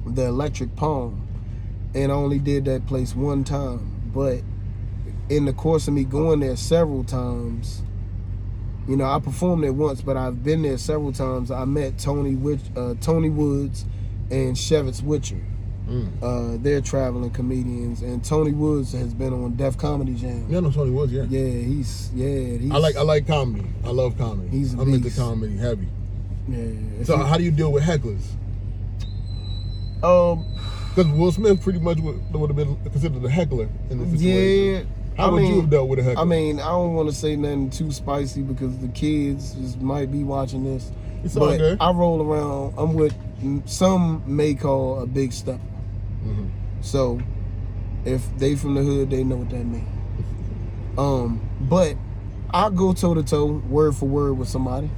[0.04, 1.26] the Electric Palm,
[1.94, 4.10] and I only did that place one time.
[4.12, 4.42] But
[5.28, 7.82] in the course of me going there several times,
[8.88, 11.50] you know, I performed there once, but I've been there several times.
[11.50, 13.84] I met Tony Witch, uh, Tony Woods
[14.30, 15.42] and Shevitz Witcher.
[15.88, 16.08] Mm.
[16.20, 20.46] Uh, they're traveling comedians, and Tony Woods has been on Def Comedy Jam.
[20.48, 21.22] Yeah, I know Tony Woods, yeah.
[21.28, 22.56] Yeah, he's yeah.
[22.58, 23.66] He's, I like I like comedy.
[23.84, 24.48] I love comedy.
[24.48, 25.16] He's I'm into beast.
[25.18, 25.86] comedy heavy.
[26.48, 27.04] Yeah.
[27.04, 28.22] So you- how do you deal with hecklers?
[30.02, 30.44] um,
[30.94, 34.74] Because Will Smith pretty much would, would have been considered a heckler in this situation.
[34.74, 34.82] yeah.
[35.16, 36.20] How I would mean, you have dealt with a heckler?
[36.20, 40.12] I mean, I don't want to say nothing too spicy because the kids just might
[40.12, 40.90] be watching this.
[41.24, 41.78] It's all but good.
[41.80, 42.74] I roll around.
[42.76, 43.14] I'm with
[43.66, 45.32] some may call a big
[46.26, 46.44] step.
[46.44, 46.48] Mhm.
[46.80, 47.20] So
[48.04, 49.88] if they from the hood, they know what that means.
[50.98, 51.94] Um, but
[52.54, 54.88] I go toe to toe, word for word with somebody.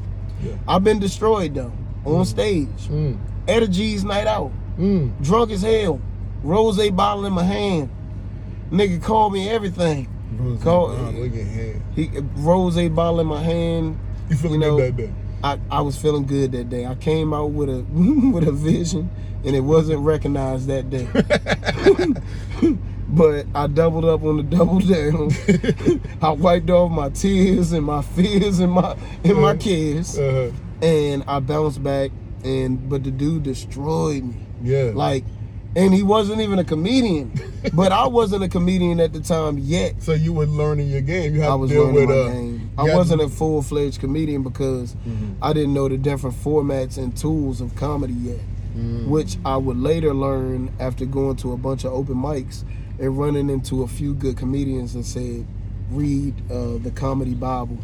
[0.45, 0.53] Yeah.
[0.69, 1.73] I've been destroyed though
[2.05, 3.17] on stage Mm.
[3.49, 5.11] at a G's night out, Mm.
[5.21, 5.99] drunk as hell,
[6.45, 7.89] rose bottle in my hand.
[8.71, 10.07] Nigga called me everything.
[10.39, 11.83] Rose, Call- wow, look at him.
[11.97, 13.99] He rose bottle in my hand.
[14.31, 15.13] You feeling You know, good that day?
[15.43, 16.87] I, I was feeling good that day.
[16.87, 17.85] I came out with a
[18.33, 19.09] with a vision,
[19.45, 21.07] and it wasn't recognized that day.
[23.09, 25.31] but I doubled up on the double down.
[26.23, 31.25] I wiped off my tears and my fears and my and my cares, Uh, and
[31.27, 32.11] I bounced back.
[32.45, 34.37] And but the dude destroyed me.
[34.63, 34.93] yeah.
[34.95, 35.25] Like,
[35.77, 37.31] and he wasn't even a comedian.
[37.75, 40.03] but I wasn't a comedian at the time yet.
[40.03, 41.35] so you were learning your game.
[41.35, 42.71] You had I to deal learning with, my uh, game.
[42.79, 44.97] I wasn't a full fledged comedian because
[45.43, 48.39] I didn't know the different formats and tools of comedy yet,
[48.77, 49.09] Mm.
[49.09, 52.63] which I would later learn after going to a bunch of open mics
[53.01, 55.47] and running into a few good comedians that said,
[55.91, 57.79] "Read uh, the Comedy Bible,"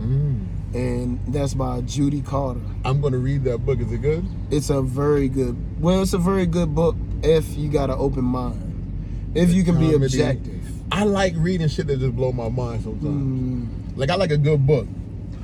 [0.00, 0.44] Mm.
[0.74, 2.60] and that's by Judy Carter.
[2.84, 3.80] I'm gonna read that book.
[3.80, 4.24] Is it good?
[4.50, 5.56] It's a very good.
[5.80, 6.95] Well, it's a very good book
[7.26, 10.54] if you got an open mind, if you can be objective.
[10.92, 13.04] I like reading shit that just blow my mind sometimes.
[13.04, 14.86] Mm, Like I like a good book,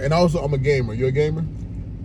[0.01, 0.95] and also I'm a gamer.
[0.95, 1.45] You a gamer?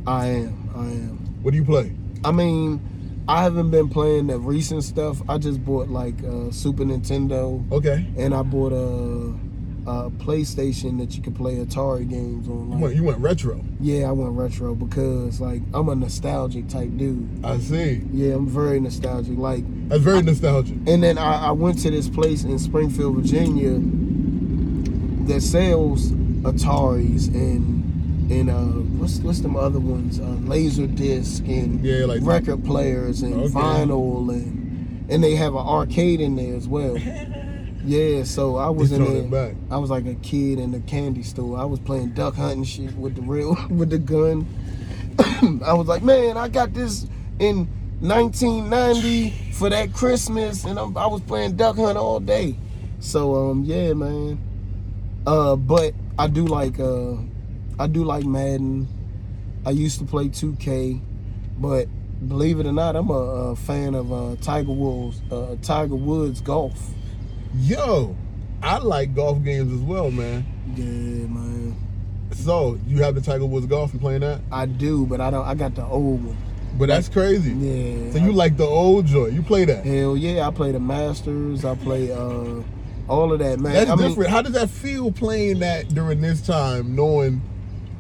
[0.08, 0.70] I am.
[0.76, 1.18] I am.
[1.44, 1.92] What do you play?
[2.26, 2.82] I mean,
[3.28, 5.22] I haven't been playing the recent stuff.
[5.30, 8.08] I just bought like uh, Super Nintendo, Okay.
[8.18, 9.34] and I bought a
[9.88, 12.72] a PlayStation that you could play Atari games on.
[12.74, 13.64] You went, you went retro.
[13.80, 17.44] yeah, I went retro because like I'm a nostalgic type dude.
[17.44, 18.04] I see.
[18.12, 19.38] Yeah, I'm very nostalgic.
[19.38, 20.76] Like, That's very nostalgic.
[20.88, 23.80] and then I, I went to this place in Springfield, Virginia,
[25.28, 26.12] that sells
[26.44, 27.76] Ataris and
[28.32, 28.56] and uh,
[29.00, 30.20] what's what's them other ones?
[30.20, 33.54] Uh, laser disc and Yeah, like- record players and Okay.
[33.54, 36.98] vinyl and and they have an arcade in there as well.
[37.88, 39.56] Yeah, so I was in there.
[39.72, 41.58] I was like a kid in the candy store.
[41.58, 44.46] I was playing duck hunting shit with the real with the gun.
[45.66, 47.08] I was like, man, I got this
[47.40, 47.66] in
[48.02, 52.58] 1990 for that Christmas, and I'm, I was playing duck hunt all day.
[53.00, 54.38] So um, yeah, man.
[55.26, 57.14] Uh, but I do like uh,
[57.80, 58.90] I do like Madden.
[59.66, 61.00] I used to play 2K,
[61.58, 61.88] but
[62.28, 65.22] believe it or not, I'm a, a fan of uh, Tiger Woods.
[65.32, 66.96] Uh, Tiger Woods golf.
[67.56, 68.16] Yo,
[68.62, 70.46] I like golf games as well, man.
[70.76, 71.76] Yeah, man.
[72.32, 73.94] So you have the Tiger Woods golf?
[73.94, 74.42] You playing that?
[74.52, 75.46] I do, but I don't.
[75.46, 76.38] I got the old one.
[76.78, 77.52] But that's crazy.
[77.52, 78.12] Yeah.
[78.12, 79.34] So you like the old joint?
[79.34, 79.86] You play that?
[79.86, 80.48] Hell yeah!
[80.48, 81.66] I play the Masters.
[81.66, 82.62] I play uh,
[83.08, 83.74] all of that, man.
[83.74, 84.30] That's I mean, different.
[84.30, 87.42] How does that feel playing that during this time, knowing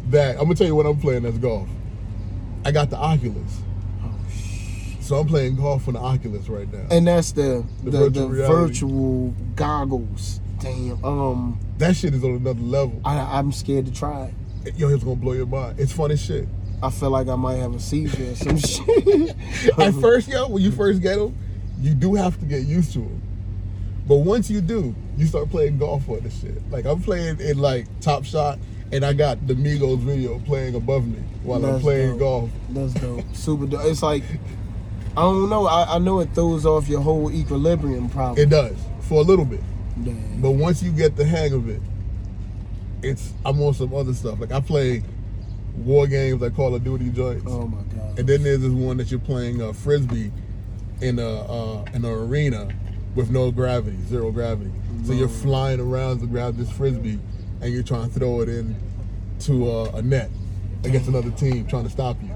[0.10, 1.68] that I'm gonna tell you what I'm playing as golf.
[2.66, 3.62] I got the Oculus,
[5.08, 6.86] so I'm playing golf on the Oculus right now.
[6.92, 10.42] and that's the The the, virtual the virtual goggles.
[10.60, 11.04] Damn.
[11.06, 13.00] Um, that shit is on another level.
[13.06, 14.34] I, I'm scared to try
[14.66, 14.78] it.
[14.78, 15.80] Yo, it's gonna blow your mind.
[15.80, 16.48] It's funny shit.
[16.84, 19.36] I feel like I might have a seizure or some shit.
[19.80, 21.36] At first, yo, when you first get them,
[21.80, 23.22] you do have to get used to them.
[24.08, 26.70] But once you do, you start playing golf on this shit.
[26.72, 28.58] Like I'm playing in like Top Shot,
[28.92, 32.20] and I got the Migos video playing above me while I'm playing dope.
[32.20, 32.50] golf.
[32.70, 33.26] That's dope.
[33.34, 33.82] Super dope.
[33.86, 34.24] It's like
[35.18, 35.66] I don't know.
[35.66, 38.44] I, I know it throws off your whole equilibrium probably.
[38.44, 39.62] It does for a little bit,
[40.42, 41.82] but once you get the hang of it,
[43.02, 44.40] it's I'm on some other stuff.
[44.40, 45.04] Like I play
[45.76, 48.20] war games like Call of Duty joints, Oh my god.
[48.20, 50.32] and then there's this one that you're playing uh, frisbee
[51.02, 52.70] in a uh, in an arena
[53.16, 54.72] with no gravity, zero gravity.
[55.04, 57.20] So you're flying around to grab this frisbee,
[57.62, 58.76] and you're trying to throw it in
[59.42, 60.30] to uh, a net
[60.84, 62.30] against another team trying to stop you.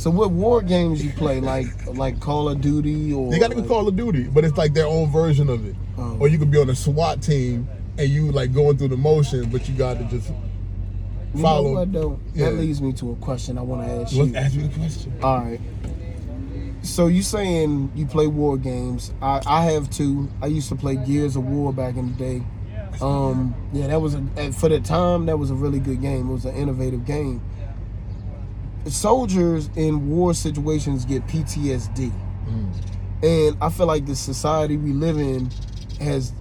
[0.00, 1.40] So what war games you play?
[1.42, 4.56] Like like Call of Duty or you got to like, Call of Duty, but it's
[4.56, 5.76] like their own version of it.
[5.98, 6.16] Oh.
[6.18, 9.50] Or you could be on a SWAT team and you like going through the motion,
[9.50, 10.32] but you got to just
[11.34, 11.74] you follow.
[11.74, 12.18] What, though?
[12.32, 12.46] Yeah.
[12.46, 14.36] That leads me to a question I want to ask Let's you.
[14.36, 15.14] ask me the question.
[15.22, 15.60] All right.
[16.80, 19.12] So you saying you play war games?
[19.20, 20.30] I, I have two.
[20.40, 22.42] I used to play Gears of War back in the day.
[23.02, 26.30] Um, yeah, that was a for the time that was a really good game.
[26.30, 27.42] It was an innovative game.
[28.86, 32.10] Soldiers in war situations get PTSD,
[32.48, 32.72] mm.
[33.22, 35.50] and I feel like the society we live in
[36.00, 36.32] has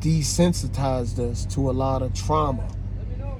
[0.00, 2.66] desensitized us to a lot of trauma.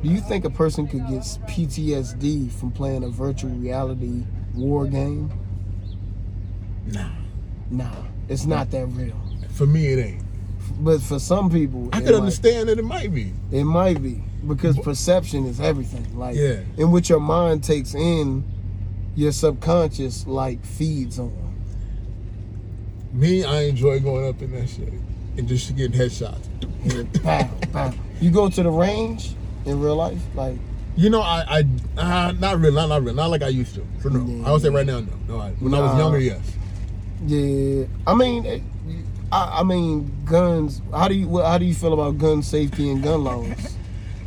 [0.03, 4.25] Do you think a person could get PTSD from playing a virtual reality
[4.55, 5.31] war game?
[6.87, 7.11] Nah,
[7.71, 7.91] Nah,
[8.29, 9.15] it's not that real.
[9.51, 10.25] for me it ain't.
[10.83, 13.35] But for some people, I could might- understand that it might be.
[13.53, 16.19] It might be because perception is everything.
[16.19, 16.61] Like, Yeah.
[16.79, 18.45] and what your mind takes in,
[19.17, 21.33] your subconscious like feeds on.
[23.13, 24.93] Me, I enjoy going up in that shit
[25.37, 26.47] and just getting headshots.
[27.23, 27.93] Pow, pow.
[28.21, 29.35] You go to the range
[29.67, 30.57] in real life, like
[30.97, 31.65] You know, I,
[31.99, 33.87] I, uh, not really, not, not really, not like I used to.
[34.03, 34.49] So no, Yeah.
[34.49, 35.13] I would say right now, no.
[35.29, 36.41] No, I, when I was younger, yes.
[37.27, 37.85] yeah.
[38.07, 38.63] I mean, it,
[39.33, 40.81] I, I mean, guns.
[40.93, 43.77] How do you how do you feel about gun safety and gun laws?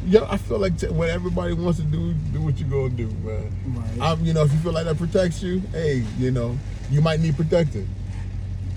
[0.05, 3.07] Yeah, I feel like t- what everybody wants to do, do what you gonna do,
[3.07, 3.51] man.
[3.67, 4.01] Right.
[4.01, 6.57] I'm, you know, if you feel like that protects you, hey, you know,
[6.91, 7.87] you might need protected.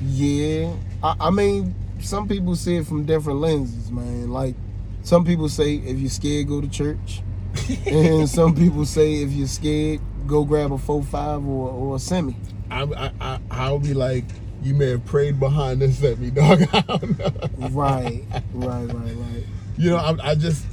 [0.00, 4.30] Yeah, I, I mean, some people see it from different lenses, man.
[4.30, 4.54] Like,
[5.02, 7.22] some people say if you're scared, go to church,
[7.86, 11.98] and some people say if you're scared, go grab a four five or, or a
[11.98, 12.36] semi.
[12.70, 14.24] I, I, I, I'll be like,
[14.62, 16.62] you may have prayed behind this me, dog.
[16.72, 17.68] I don't know.
[17.70, 19.44] Right, right, right, right.
[19.78, 20.64] You know, I, I just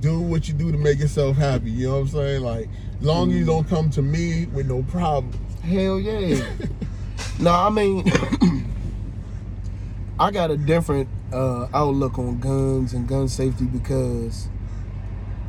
[0.00, 1.70] do what you do to make yourself happy.
[1.70, 2.42] You know what I'm saying?
[2.42, 2.68] Like,
[3.00, 5.36] long as you don't come to me with no problems.
[5.62, 6.44] Hell yeah.
[7.40, 8.10] no, I mean,
[10.18, 14.48] I got a different uh, outlook on guns and gun safety because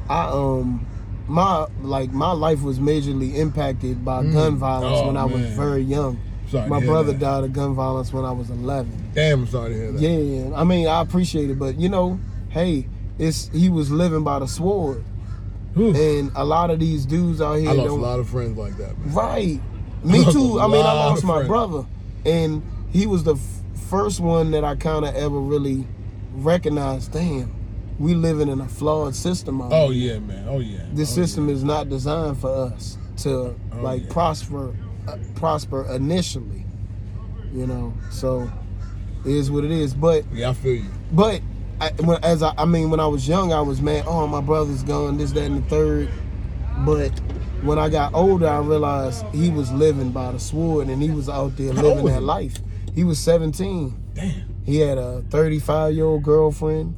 [0.10, 0.86] I um
[1.28, 5.82] my like my life was majorly impacted by gun violence Oh, when I was very
[5.82, 6.20] young.
[6.50, 7.20] Sorry my brother that.
[7.20, 9.12] died of gun violence when I was 11.
[9.14, 10.02] Damn, I'm sorry to hear that.
[10.02, 12.88] Yeah, yeah, I mean I appreciate it, but you know, hey,
[13.20, 15.04] it's he was living by the sword,
[15.76, 15.94] Whew.
[15.96, 18.58] and a lot of these dudes out here I lost a don't lot of friends
[18.58, 19.14] like that, man.
[19.14, 19.60] Right.
[20.04, 20.60] Me too.
[20.60, 21.48] I mean, I lost my friends.
[21.48, 21.86] brother,
[22.26, 25.86] and he was the f- first one that I kind of ever really
[26.34, 27.12] recognized.
[27.14, 27.54] Damn,
[28.00, 29.62] we living in a flawed system.
[29.62, 30.14] out Oh here.
[30.14, 30.48] yeah, man.
[30.48, 30.86] Oh yeah.
[30.94, 34.14] This oh, system is not designed for us to Oh, like yeah.
[34.14, 34.76] prosper,
[35.08, 36.66] uh, prosper initially.
[37.54, 38.50] You know, so
[39.26, 39.94] it is what it is.
[39.94, 40.40] But Yeah.
[40.40, 40.90] yeah, I feel you.
[41.12, 41.42] but
[41.82, 44.06] I, when, as I, I mean, when I was young, I was mad.
[44.08, 45.18] Oh, my brother's gone.
[45.18, 46.10] This, that, and the third.
[46.86, 47.10] But
[47.64, 51.28] when I got older, I realized he was living by the sword, and he was
[51.28, 52.58] out there living that life.
[52.94, 53.98] He was 17.
[54.14, 54.64] Damn.
[54.64, 56.96] He had a 35 year old girlfriend.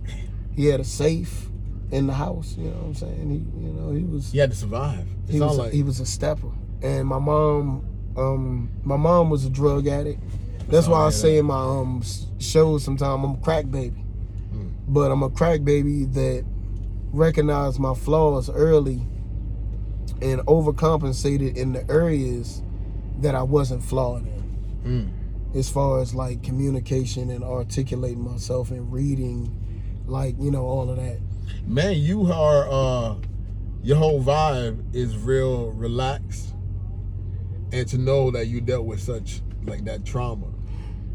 [0.54, 1.48] He had a safe
[1.91, 2.56] in the house.
[2.58, 3.30] You know what I'm saying?
[3.30, 5.08] He, you know, he was He had to survive.
[5.28, 6.52] It he was like he was a stepper.
[6.82, 7.86] And my mom,
[8.17, 10.19] um, my mom was a drug addict.
[10.67, 12.04] That's why I say in my um
[12.39, 14.03] shows sometimes I'm a crack baby.
[14.88, 16.46] But I'm a crack baby that
[17.12, 19.02] recognized my flaws early
[20.22, 22.62] and overcompensated in the areas
[23.22, 24.43] that I wasn't flawed in
[24.86, 25.10] Mm.
[25.56, 29.50] as far as like communication and articulating myself and reading,
[30.08, 31.19] like you know all of that.
[31.65, 33.15] Man, you are uh
[33.82, 36.54] your whole vibe is real relaxed.
[37.72, 40.48] And to know that you dealt with such like that trauma.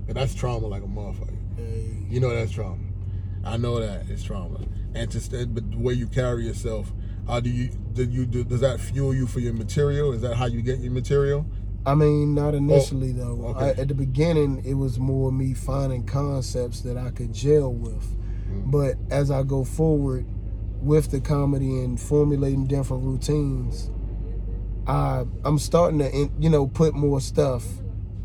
[0.07, 2.11] And that's trauma like a motherfucker.
[2.11, 2.83] You know that's trauma.
[3.49, 4.61] I know that it's trauma.
[4.95, 6.93] And to st- but the way you carry yourself,
[7.29, 10.13] uh, do you did you do, does that fuel you for your material?
[10.13, 11.47] Is that how you get your material?
[11.87, 13.41] I mean, not initially though.
[13.45, 13.67] Oh, okay.
[13.67, 18.17] I, at the beginning, it was more me finding concepts that I could gel with.
[18.51, 18.71] Mm.
[18.71, 20.27] But as I go forward
[20.83, 23.91] with the comedy and formulating different routines,
[24.87, 27.65] I I'm starting to you know put more stuff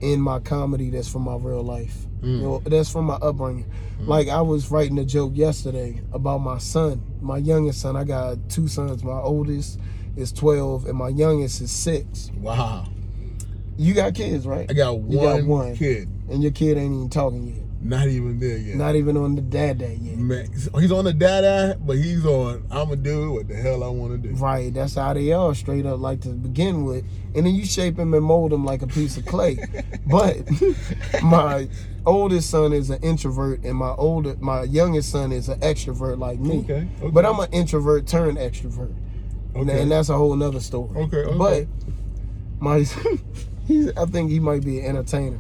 [0.04, 1.96] in my comedy that's from my real life.
[2.22, 2.38] Mm.
[2.38, 3.66] You know, that's from my upbringing.
[4.02, 4.08] Mm.
[4.08, 7.96] Like I was writing a joke yesterday about my son, my youngest son.
[7.96, 9.04] I got two sons.
[9.04, 9.80] My oldest
[10.16, 12.32] is 12 and my youngest is 6.
[12.36, 12.88] Wow.
[13.78, 14.70] You got kids, right?
[14.70, 15.76] I got You one, got one.
[15.76, 16.08] kid.
[16.30, 17.58] And your kid ain't even talking yet.
[17.84, 18.78] Not even there yet.
[18.78, 20.18] Not even on the dad dad yet.
[20.18, 20.48] Man,
[20.80, 22.66] he's on the dada, but he's on.
[22.72, 24.36] I'ma do what the hell I want to do.
[24.36, 27.04] Right, that's how they are, straight up, like to begin with.
[27.36, 29.58] And then you shape them and mold them like a piece of clay.
[30.08, 30.38] but
[31.22, 31.68] my
[32.06, 36.40] oldest son is an introvert, and my older, my youngest son is an extrovert like
[36.40, 36.60] me.
[36.60, 37.12] Okay, okay.
[37.12, 38.94] But I'm an introvert turned extrovert,
[39.56, 39.82] and- Okay.
[39.82, 40.98] and that's a whole nother story.
[41.02, 41.38] Okay, okay.
[41.38, 41.68] But
[42.60, 42.86] my,
[43.68, 45.40] he's, I think he might be an entertainer.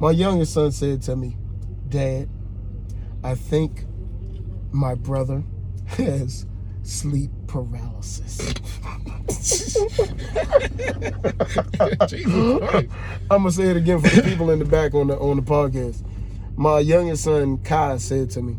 [0.00, 1.36] My youngest son said to me,
[1.94, 2.28] "Dad,
[3.22, 3.84] I think
[4.72, 5.44] my brother
[5.86, 6.44] has
[6.82, 8.52] sleep paralysis."
[13.30, 15.42] I'm gonna say it again for the people in the back on the on the
[15.42, 16.04] podcast.
[16.56, 18.56] My youngest son Kai said to me,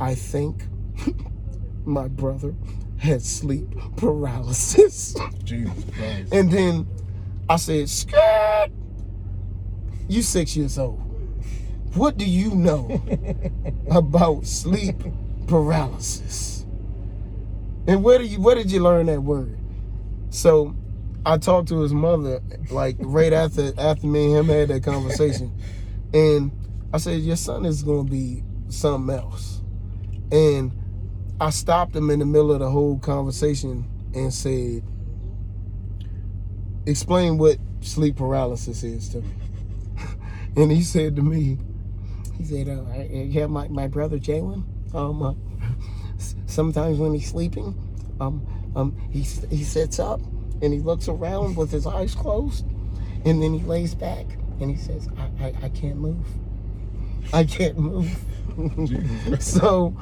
[0.00, 0.64] "I think
[1.84, 2.54] my brother
[2.96, 6.32] has sleep paralysis." Jesus Christ.
[6.32, 6.86] And then
[7.46, 8.70] I said, "Skirt,
[10.08, 11.03] you six years old.
[11.94, 13.00] What do you know
[13.90, 14.96] about sleep
[15.46, 16.66] paralysis?
[17.86, 19.58] And where do you where did you learn that word?"
[20.30, 20.74] So
[21.24, 25.52] I talked to his mother like right after after me and him had that conversation,
[26.14, 26.50] and
[26.92, 29.62] I said, "Your son is gonna be something else,"
[30.32, 30.72] and
[31.40, 34.82] I stopped him in the middle of the whole conversation and said,
[36.86, 39.30] "Explain what sleep paralysis is to me."
[40.56, 41.58] and he said to me,
[42.36, 45.34] he said, uh, I- "Yeah, my my brother Jalen, um, uh,
[46.46, 47.74] sometimes when he's sleeping,
[48.20, 50.20] um, um, he he sits up
[50.62, 52.64] and he looks around with his eyes closed,
[53.24, 54.26] and then he lays back
[54.60, 56.24] and he says, I, I, I can't move.
[57.32, 58.16] I can't move.
[59.40, 59.96] so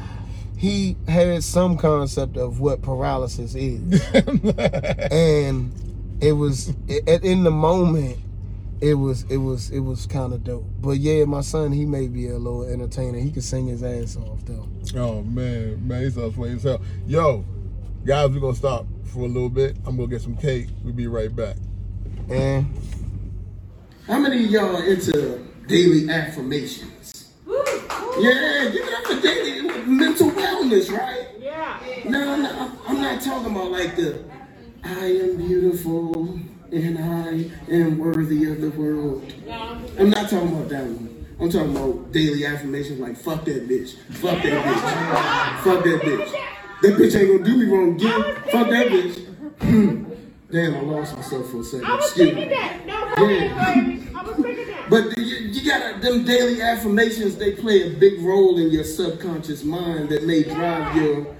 [0.56, 3.80] he had some concept of what paralysis is.
[5.10, 5.72] and
[6.20, 8.18] it was it, in the moment
[8.82, 10.66] it was it was it was kind of dope.
[10.80, 13.18] But yeah, my son he may be a little entertainer.
[13.18, 14.68] He can sing his ass off though.
[14.96, 16.82] Oh man, man, he sounds funny as hell.
[17.06, 17.44] Yo,
[18.04, 19.76] guys, we're gonna stop for a little bit.
[19.86, 20.66] I'm gonna get some cake.
[20.82, 21.56] We'll be right back.
[22.28, 22.66] And
[24.08, 27.30] How many of y'all into daily affirmations?
[27.46, 31.28] Yeah, give it up for daily mental wellness, right?
[31.38, 31.78] Yeah.
[32.04, 34.24] No, no, I'm not talking about like the
[34.82, 36.40] I am beautiful
[36.72, 39.30] and I am worthy of the world.
[39.98, 41.26] I'm not talking about that one.
[41.40, 46.32] I'm talking about daily affirmations like fuck that bitch, fuck that bitch, fuck that bitch.
[46.82, 48.22] That bitch ain't gonna do me wrong again.
[48.50, 49.26] Fuck that bitch.
[49.60, 50.04] Hmm.
[50.50, 51.86] Damn, I lost myself for a second.
[51.86, 52.54] I was Excuse thinking me.
[52.54, 52.86] that.
[52.86, 54.08] No, baby.
[54.14, 54.68] I was thinking that.
[54.90, 59.64] But you, you gotta, them daily affirmations, they play a big role in your subconscious
[59.64, 61.34] mind that may drive your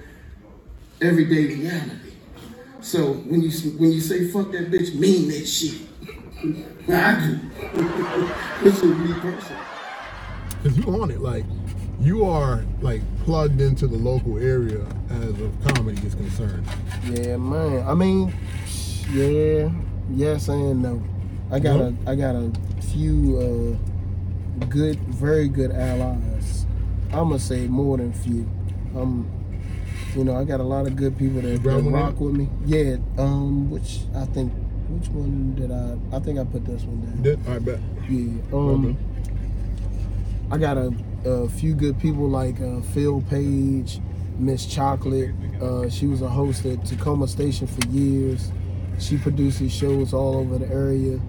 [1.01, 2.02] everyday reality.
[2.83, 5.81] So when you when you say fuck that bitch, mean that shit.
[6.89, 7.39] I do.
[8.63, 9.55] this is me person.
[10.63, 11.45] Cause you on it, like
[12.01, 16.67] you are like plugged into the local area as of comedy is concerned.
[17.05, 17.87] Yeah, man.
[17.87, 18.33] I mean,
[19.11, 19.69] yeah,
[20.11, 21.01] yes and no.
[21.51, 21.95] I got Nope.
[22.05, 22.51] a I got a
[22.91, 23.79] few
[24.59, 26.65] uh, good, very good allies.
[27.13, 28.41] I'm gonna say more than few.
[28.93, 29.25] Um,
[30.15, 32.49] you know, I got a lot of good people that, that rock with me.
[32.65, 32.97] Yeah.
[33.17, 34.53] Um, which I think,
[34.89, 35.97] which one did I?
[36.15, 37.21] I think I put this one down.
[37.21, 37.79] Did I bet?
[38.09, 38.41] Yeah.
[38.53, 38.97] Um, Okay.
[40.51, 40.93] I got a,
[41.25, 43.99] a few good people like uh, Phil Page,
[44.37, 45.31] Miss Chocolate.
[45.61, 48.51] Uh, she was a host at Takoma Station for years.
[48.99, 51.19] She produces shows all over the area.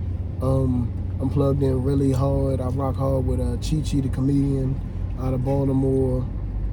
[0.42, 2.60] Um, I'm plugged in really hard.
[2.60, 4.78] I rock hard with uh, Chi Chi the comedian
[5.20, 6.26] out of Baltimore.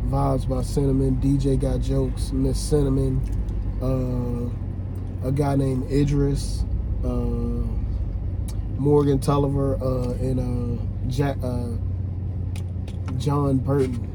[0.07, 1.17] Vibes by Cinnamon.
[1.17, 2.31] DJ got jokes.
[2.31, 3.21] Miss Cinnamon.
[3.81, 6.63] Uh, a guy named Idris.
[7.03, 7.65] Uh,
[8.77, 10.39] Morgan Tulliver uh, and
[10.79, 11.69] uh, Jack, uh,
[13.17, 14.07] John Burton.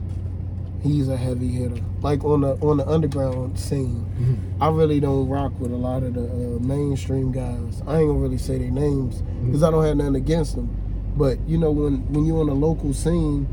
[0.83, 1.81] He's a heavy hitter.
[2.01, 4.63] Like on the on the underground scene, Mm-hmm.
[4.63, 7.83] I really don't rock with a lot of the uh, mainstream guys.
[7.87, 10.71] I ain't gonna really say their names because I don't have nothing against them.
[11.17, 13.49] But you know when when you're on a local scene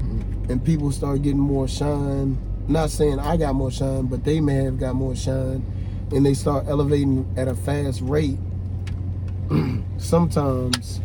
[0.50, 2.38] and people start getting more shine,
[2.68, 5.66] not saying I got more shine, but they may have got more shine,
[6.12, 8.38] and they start elevating at a fast rate.
[9.98, 11.00] sometimes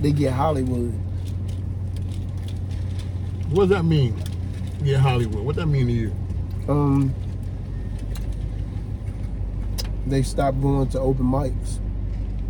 [0.00, 0.92] they get Hollywood.
[3.50, 4.22] What does that mean?
[4.82, 5.44] Yeah, Hollywood.
[5.44, 6.12] What does that mean to you?
[6.68, 7.14] Um,
[10.06, 11.78] they stop going to open mics.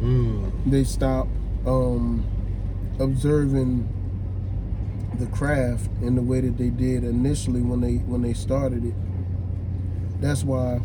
[0.00, 0.50] Mm.
[0.66, 1.28] They stop
[1.66, 2.24] um,
[2.98, 3.88] observing
[5.18, 8.94] the craft in the way that they did initially when they when they started it.
[10.20, 10.80] That's why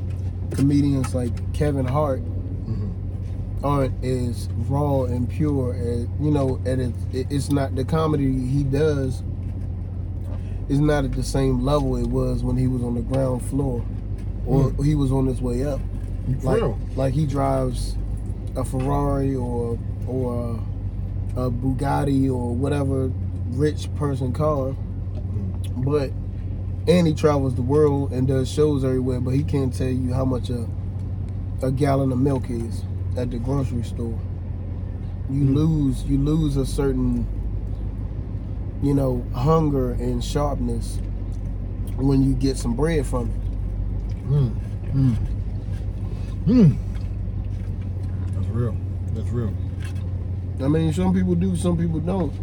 [0.52, 3.66] comedians like Kevin Hart mm-hmm.
[3.66, 6.62] aren't as raw and pure as you know.
[6.66, 9.24] And it, it, it's not the comedy he does
[10.68, 13.84] is not at the same level it was when he was on the ground floor
[14.46, 14.86] or mm.
[14.86, 15.80] he was on his way up.
[16.42, 16.80] For Like, real?
[16.96, 17.96] like he drives
[18.56, 20.60] a Ferrari or or a,
[21.36, 23.12] a Bugatti or whatever
[23.52, 24.76] rich person car,
[25.78, 26.12] but
[26.88, 29.20] and he travels the world and does shows everywhere.
[29.20, 30.68] But he can't tell you how much a
[31.62, 32.84] a gallon of milk is
[33.18, 34.18] at the grocery store.
[35.30, 35.56] You Mm.
[35.56, 37.28] lose you lose a certain
[38.82, 41.00] you know hunger and sharpness
[41.98, 44.30] when you get some bread from it.
[44.32, 44.52] Mm.
[44.94, 45.16] Mm.
[46.46, 46.78] Mm.
[48.36, 48.76] That's real.
[49.14, 49.54] That's real.
[50.62, 52.34] I mean, some people do, some people don't.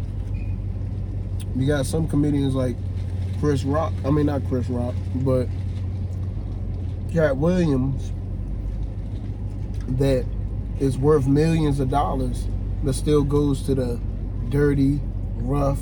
[1.55, 2.75] You got some comedians like
[3.39, 3.93] Chris Rock.
[4.05, 5.47] I mean, not Chris Rock, but
[7.11, 8.11] Katt Williams
[9.97, 10.25] that
[10.79, 12.47] is worth millions of dollars,
[12.83, 13.99] but still goes to the
[14.49, 14.99] dirty,
[15.35, 15.79] rough,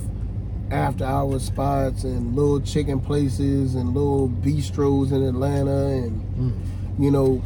[0.72, 6.54] after hours spots and little chicken places and little bistros in Atlanta and Mm.
[7.00, 7.42] you know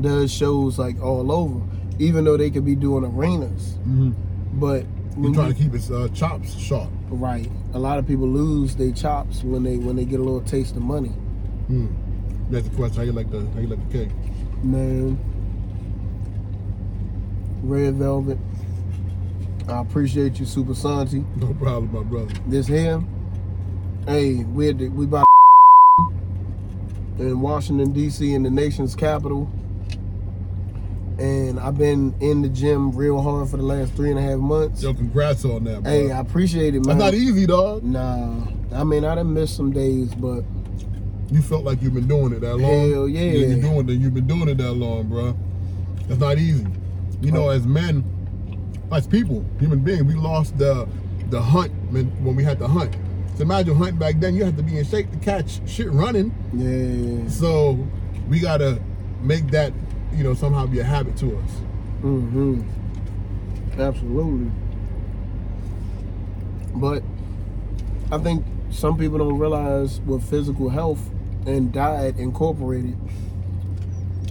[0.00, 1.60] does shows like all over,
[1.98, 3.74] even though they could be doing arenas.
[3.80, 4.12] Mm-hmm.
[4.58, 4.84] But
[5.14, 6.90] trying you, to keep his uh, chops sharp.
[7.08, 10.40] right, a lot of people lose their chops when they when they get a little
[10.40, 11.12] taste of money.
[11.70, 11.94] Mm.
[12.50, 12.96] That's the question.
[12.96, 14.10] How you like the how you like the cake?
[14.62, 15.18] Man,
[17.62, 18.38] Red Velvet.
[19.68, 21.24] I appreciate you, Super Santi.
[21.36, 22.34] No problem, my brother.
[22.46, 23.02] This here,
[24.06, 25.26] hey, we at the, we about
[27.18, 28.34] in Washington D.C.
[28.34, 29.50] in the nation's capital,
[31.18, 34.38] and I've been in the gym real hard for the last three and a half
[34.38, 34.82] months.
[34.82, 35.90] Yo, congrats on that, bro.
[35.92, 36.98] Hey, I appreciate it, man.
[36.98, 37.82] That's not easy, dog.
[37.84, 40.42] Nah, I mean I done missed some days, but
[41.30, 42.90] You felt like you've been doing it that long.
[42.90, 43.32] Hell yeah.
[43.32, 43.92] You're doing it.
[44.00, 45.36] You've been doing it that long, bro.
[46.08, 46.66] That's not easy.
[47.22, 48.04] You know, as men,
[48.92, 50.86] as people, human beings, we lost the
[51.30, 52.94] the hunt when, when we had to hunt.
[53.36, 54.34] So imagine hunting back then.
[54.34, 56.32] You had to be in shape to catch shit running.
[56.52, 57.78] yeah, So
[58.28, 58.80] we gotta
[59.22, 59.72] make that,
[60.16, 61.50] you know, somehow be a habit to us.
[62.02, 62.60] mm-hmm,
[63.80, 64.50] absolutely.
[66.74, 67.02] But
[68.10, 71.00] I think some people don't realize what physical health
[71.46, 72.96] and diet incorporated.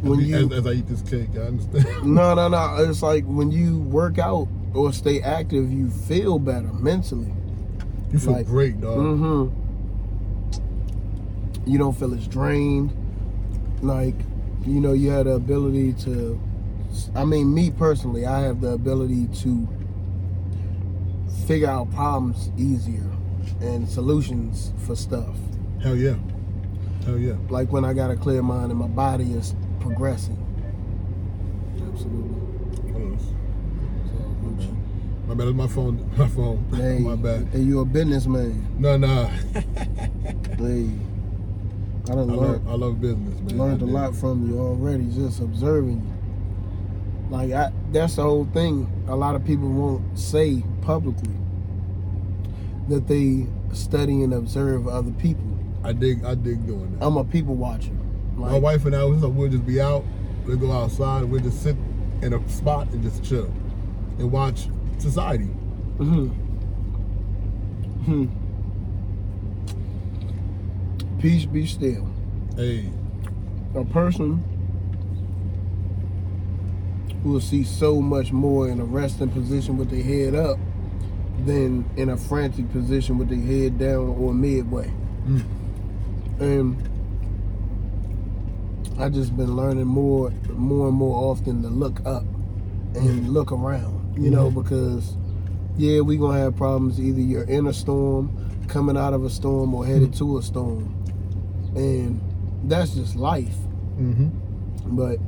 [0.01, 1.85] When as, you as, as I eat this cake, I understand.
[2.05, 6.73] no no no, it's like when you work out or stay active, you feel better
[6.73, 7.31] mentally.
[8.11, 8.97] You feel Like, great, dog.
[8.97, 9.59] Mm-hmm.
[11.69, 12.91] You don't feel as drained.
[13.81, 14.15] Like,
[14.65, 16.39] you know, you had the ability to.
[17.15, 19.67] I mean, me personally, I have the ability to
[21.47, 23.09] figure out problems easier
[23.61, 25.35] and solutions for stuff.
[25.81, 26.15] Hell yeah.
[27.05, 27.35] Hell yeah.
[27.49, 30.39] Like when I got a clear mind and my body is progressing.
[31.91, 32.43] Absolutely.
[35.27, 35.47] My bad.
[35.47, 36.11] It's my phone.
[36.17, 36.65] My phone.
[36.75, 37.47] Hey, my bad.
[37.53, 38.67] And you a businessman.
[38.77, 39.31] No, no.
[40.57, 40.89] Hey,
[42.09, 43.57] I done I learned love, I love business, man.
[43.57, 43.93] learned I a do.
[43.93, 47.29] lot from you already, just observing you.
[47.29, 48.87] Like I, that's the whole thing.
[49.07, 51.33] A lot of people won't say publicly
[52.89, 55.45] that they study and observe other people.
[55.83, 57.05] I dig, I dig doing that.
[57.05, 57.91] I'm a people watcher.
[58.35, 60.03] My wife and I, we'll we'll just be out.
[60.45, 61.23] We'll go outside.
[61.25, 61.77] We'll just sit
[62.21, 63.45] in a spot and just chill
[64.19, 65.45] and watch society.
[65.97, 66.27] hmm
[68.05, 68.25] Hmm.
[71.23, 72.05] Peace be still.
[72.57, 72.89] Hey,
[73.75, 74.43] A person
[77.23, 80.59] who will see so much more in a resting position with their head up
[81.45, 84.91] than in a frantic position with their head down or midway.
[85.25, 85.45] Mm.
[86.41, 86.89] And
[88.99, 92.23] I just been learning more, more and more often to look up
[92.95, 93.29] and hmm.
[93.29, 94.21] look around.
[94.21, 94.61] You know, hmm.
[94.61, 95.15] because
[95.77, 96.99] yeah, we gonna have problems.
[96.99, 100.17] Either you're in a storm, coming out of a storm, or headed hmm.
[100.17, 100.92] to a storm,
[101.75, 102.21] and
[102.65, 103.55] that's just life.
[103.97, 104.29] mm-hmm.
[104.95, 105.19] But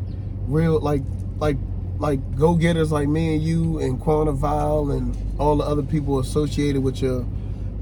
[0.47, 1.01] real like
[1.39, 1.57] like
[1.97, 6.83] like go getters like me and you and Quantival and all the other people associated
[6.83, 7.25] with your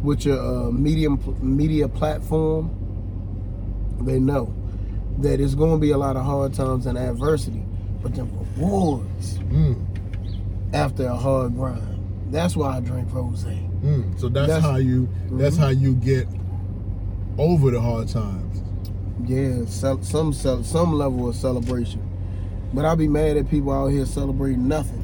[0.03, 2.69] with your uh, medium media platform,
[4.01, 4.53] they know
[5.19, 7.63] that it's going to be a lot of hard times and adversity,
[8.01, 9.75] but the rewards mm.
[10.73, 11.89] after a hard grind.
[12.31, 13.43] That's why I drink rose.
[13.45, 14.19] Mm.
[14.19, 15.07] So that's, That's- how you.
[15.31, 15.59] That's Mhm.
[15.59, 16.27] how you get
[17.37, 18.61] over the hard times.
[19.25, 22.01] Yeah, ce- some some level of celebration.
[22.73, 24.99] But I'll be mad at people out here celebrating nothing.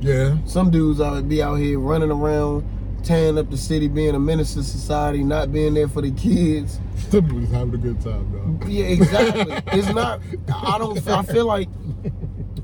[0.00, 0.36] Yeah.
[0.44, 2.64] Some dudes out be out here running around,
[3.02, 6.78] tearing up the city, being a menace to society, not being there for the kids.
[7.10, 8.68] Some people just having a good time, dog.
[8.68, 9.56] Yeah, exactly.
[9.78, 10.20] it's not.
[10.54, 11.06] I don't.
[11.08, 11.68] I feel like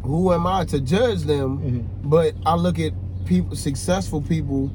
[0.02, 1.58] who am I to judge them?
[1.58, 2.08] Mhm.
[2.10, 2.92] But I look at
[3.24, 4.70] people, successful people,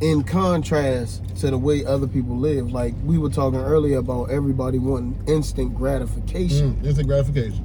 [0.00, 2.72] in contrast to the way other people live.
[2.72, 6.76] Like we were talking earlier about everybody wanting instant gratification.
[6.76, 6.86] Mm.
[6.86, 7.64] Instant gratification.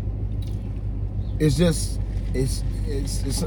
[1.40, 2.00] it's just
[2.34, 3.44] it's it's it's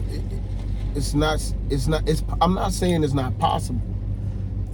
[0.95, 3.81] it's not it's not it's I'm not saying it's not possible.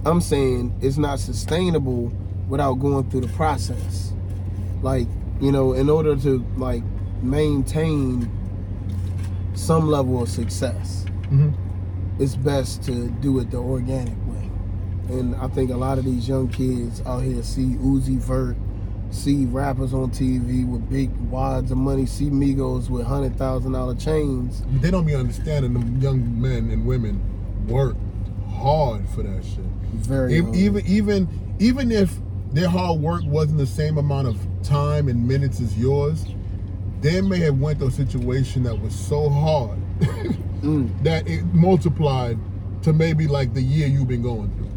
[0.05, 2.11] I'm saying it's not sustainable
[2.47, 4.13] without going through the process.
[4.81, 5.07] Like,
[5.41, 6.83] you know, in order to like
[7.21, 8.29] maintain
[9.55, 11.64] some level of success, Mm-hmm.
[12.19, 14.49] It's best to do it the organic way.
[15.09, 18.55] And I think a lot of these young kids out here see Uzi Vert,
[19.11, 23.95] see rappers on TV with big wads of money, see Migos with hundred thousand dollar
[23.95, 24.63] chains.
[24.81, 27.21] They don't be understanding them young men and women
[27.67, 27.95] work
[28.49, 29.59] hard for that shit.
[29.93, 30.55] Very hard.
[30.55, 32.13] even even even if
[32.51, 36.25] their hard work wasn't the same amount of time and minutes as yours,
[37.01, 39.77] they may have went through a situation that was so hard
[40.65, 41.03] Mm.
[41.03, 42.37] that it multiplied
[42.83, 44.71] to maybe like the year you've been going through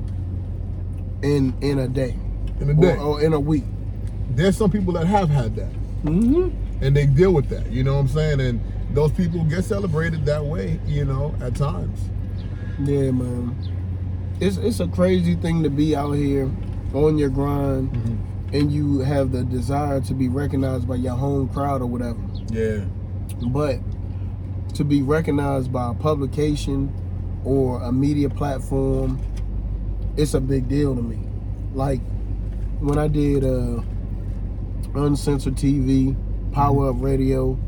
[1.22, 2.16] in in a day,
[2.60, 2.92] in a day.
[2.96, 3.64] Or, or in a week.
[4.30, 5.72] There's some people that have had that
[6.04, 6.84] Mm-hmm.
[6.84, 7.70] and they deal with that.
[7.72, 8.40] You know what I'm saying?
[8.40, 8.60] And
[8.94, 10.78] those people get celebrated that way.
[10.86, 11.98] You know, at times.
[12.80, 13.56] Yeah, man.
[14.40, 16.48] It's it's a crazy thing to be out here
[16.94, 18.54] on your grind, Mm-hmm.
[18.54, 22.20] and you have the desire to be recognized by your home crowd or whatever.
[22.52, 22.84] Yeah.
[23.48, 23.80] But
[24.78, 26.92] to be recognized by a publication
[27.44, 29.20] or a media platform,
[30.16, 31.18] it's a big deal to me.
[31.74, 32.00] Like
[32.78, 33.82] when I did uh,
[34.94, 36.14] Uncensored TV,
[36.52, 37.58] Power Up Radio,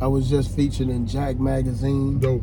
[0.00, 2.18] I was just featured in Jack Magazine.
[2.18, 2.42] Dope.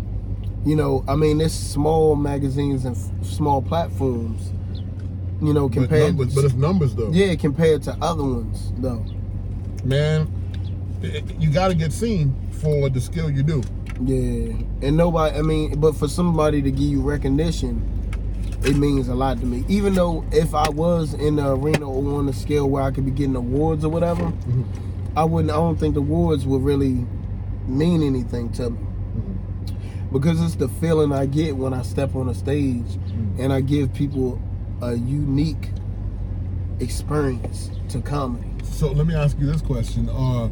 [0.65, 4.53] You know, I mean, it's small magazines and f- small platforms.
[5.41, 7.11] You know, But, compared numbers, but it's numbers though.
[7.11, 9.05] yeah, compared to other ones though.
[9.83, 10.31] Man,
[11.37, 13.61] you got to get seen for the skill you do.
[14.01, 15.37] Yeah, and nobody.
[15.37, 17.81] I mean, but for somebody to give you recognition,
[18.63, 19.63] it means a lot to me.
[19.67, 23.05] Even though if I was in the arena or on the scale where I could
[23.05, 24.63] be getting awards or whatever, mm-hmm.
[25.17, 25.51] I wouldn't.
[25.51, 27.05] I don't think the awards would really
[27.67, 30.11] mean anything to me mm-hmm.
[30.11, 33.41] because it's the feeling I get when I step on a stage mm-hmm.
[33.41, 34.41] and I give people
[34.81, 35.69] a unique
[36.79, 38.51] experience to comedy.
[38.63, 40.49] So let me ask you this question: uh,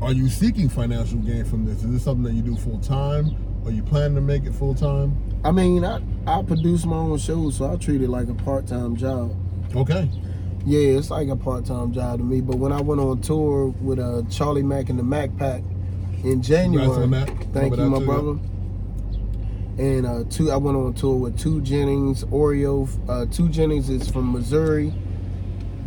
[0.00, 1.82] Are you seeking financial gain from this?
[1.82, 3.36] Is this something that you do full time?
[3.64, 5.16] Are you planning to make it full time?
[5.44, 8.66] I mean, I I produce my own shows, so I treat it like a part
[8.66, 9.34] time job.
[9.74, 10.08] Okay.
[10.64, 12.40] Yeah, it's like a part time job to me.
[12.40, 15.62] But when I went on tour with uh, Charlie Mack and the Mac Pack
[16.22, 16.86] in January,
[17.52, 18.38] thank you, my too, brother.
[19.78, 22.88] And uh, two, I went on tour with Two Jennings, Oreo.
[23.08, 24.92] Uh, two Jennings is from Missouri,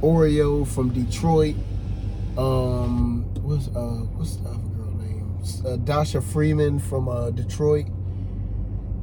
[0.01, 1.55] Oreo from Detroit.
[2.37, 5.37] Um, what's uh, what's the other girl name?
[5.65, 7.87] Uh, Dasha Freeman from uh, Detroit,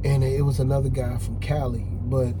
[0.03, 1.85] and it was another guy from Cali.
[2.01, 2.33] But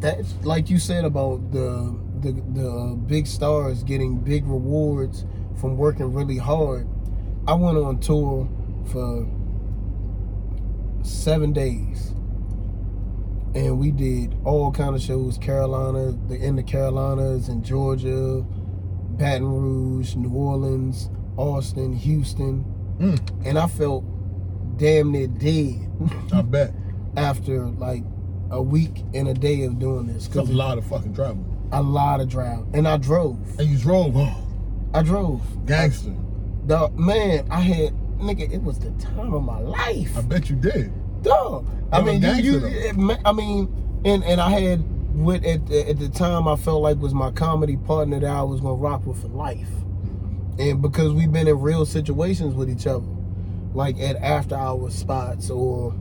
[0.00, 5.24] that's like you said about the the the big stars getting big rewards
[5.60, 6.88] from working really hard.
[7.46, 8.48] I went on tour
[8.90, 9.28] for
[11.02, 12.08] seven days,
[13.54, 18.44] and we did all kind of shows: Carolina, the in the Carolinas, and Georgia,
[19.16, 22.64] Baton Rouge, New Orleans, Austin, Houston,
[23.00, 23.18] Mm.
[23.46, 24.04] and I felt
[24.76, 25.90] damn near dead
[26.32, 26.72] I bet.
[27.16, 28.04] after like
[28.50, 31.44] a week and a day of doing this because a lot of fucking travel.
[31.72, 33.38] a lot of drive and I drove.
[33.58, 34.16] And you drove.
[34.16, 34.36] Oh,
[34.92, 35.42] I drove.
[35.66, 36.14] gangster.
[36.66, 38.52] The man, I had nigga.
[38.52, 40.16] It was the time of my life.
[40.16, 40.92] I bet you did.
[41.22, 41.68] Dog.
[41.92, 44.84] I mean, you, you it I mean, and and I had
[45.14, 48.42] what at the, at the time I felt like was my comedy partner that I
[48.42, 49.68] was gonna rock with for life,
[50.58, 53.06] and because we've been in real situations with each other,
[53.74, 55.94] like at after hour spots or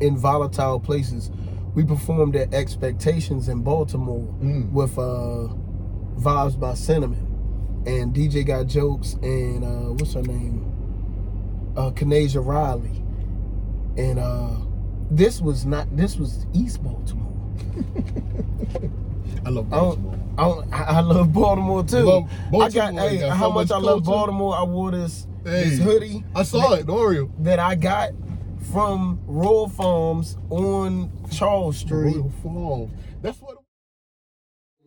[0.00, 1.30] in volatile places.
[1.74, 4.70] We performed at Expectations in Baltimore Mm.
[4.70, 5.48] with uh,
[6.20, 10.64] Vibes by Cinnamon, and DJ got jokes and uh, what's her name,
[11.76, 13.02] uh, Kanasia Riley,
[13.96, 14.50] and uh,
[15.10, 17.32] this was not this was East Baltimore.
[19.46, 20.20] I love I don't, Baltimore.
[20.38, 21.98] I, don't, I I love Baltimore too.
[21.98, 24.04] Love I got, hey, got so how much much I love.
[24.04, 24.54] Baltimore.
[24.56, 26.86] I wore this Hey, this hoodie I saw it.
[26.86, 28.10] Don't that I got
[28.72, 32.16] from Royal Farms on Charles Street.
[32.16, 32.90] Royal Falls.
[33.22, 33.58] That's what.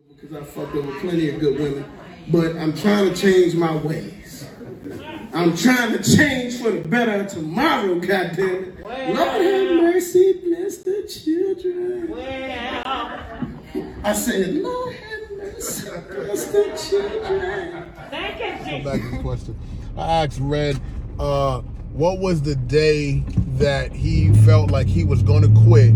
[0.08, 1.84] because I fucked over plenty of good women,
[2.28, 4.48] but I'm trying to change my ways.
[5.32, 8.84] I'm trying to change for the better tomorrow, goddammit.
[8.84, 10.47] Lord have mercy, bless
[10.88, 12.12] the children.
[14.04, 17.92] I said, Lord have mercy, bless the children.
[18.10, 19.58] Thank you, Come back to the question.
[19.96, 20.80] I asked Redd,
[21.18, 21.60] uh,
[21.92, 23.24] what was the day
[23.56, 25.92] that he felt like he was going to quit?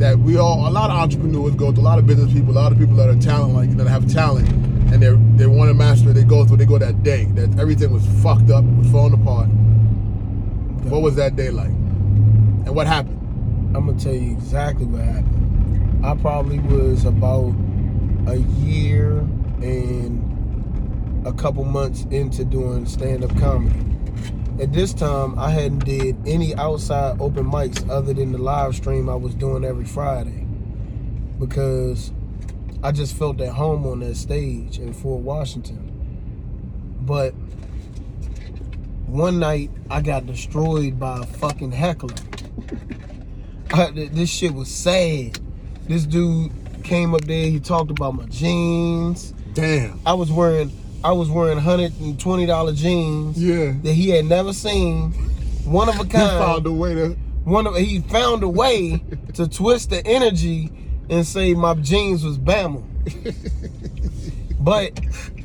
[0.00, 2.58] That we all, a lot of entrepreneurs go through, a lot of business people, a
[2.58, 4.48] lot of people that are talent, like that have talent,
[4.92, 6.14] and they they want to master it.
[6.14, 9.46] They go through, they go that day that everything was fucked up, was falling apart.
[10.90, 11.68] What was that day like?
[11.68, 13.23] And what happened?
[13.74, 16.06] I'm gonna tell you exactly what happened.
[16.06, 17.52] I probably was about
[18.26, 19.18] a year
[19.62, 23.84] and a couple months into doing stand-up comedy.
[24.60, 29.08] At this time, I hadn't did any outside open mics other than the live stream
[29.08, 30.46] I was doing every Friday
[31.40, 32.12] because
[32.84, 35.90] I just felt at home on that stage in Fort Washington.
[37.00, 37.32] But
[39.06, 42.14] one night I got destroyed by a fucking heckler.
[43.72, 45.38] I, this shit was sad.
[45.88, 46.52] This dude
[46.84, 47.46] came up there.
[47.46, 49.32] He talked about my jeans.
[49.54, 50.00] Damn.
[50.06, 50.70] I was wearing
[51.02, 53.72] I was wearing hundred and twenty dollar jeans Yeah.
[53.82, 55.12] that he had never seen.
[55.64, 56.12] One of a kind.
[56.12, 57.16] He found a way to.
[57.44, 59.02] One of he found a way
[59.34, 60.70] to twist the energy
[61.10, 62.82] and say my jeans was Bama.
[64.60, 64.98] but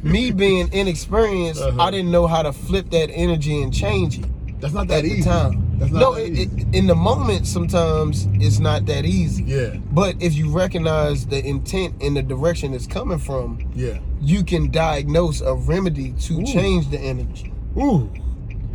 [0.04, 1.82] me being inexperienced, Uh-huh.
[1.82, 5.02] I didn't know how to flip that energy and change it That's not at that
[5.04, 5.24] the easy.
[5.24, 5.69] time.
[5.80, 9.44] That's not no, that it, in the moment, sometimes it's not that easy.
[9.44, 9.76] yeah.
[9.92, 14.00] But if you recognize the intent and the direction it's coming from, Yeah.
[14.22, 16.46] you can diagnose a remedy to Ooh.
[16.46, 18.10] change the energy Ooh.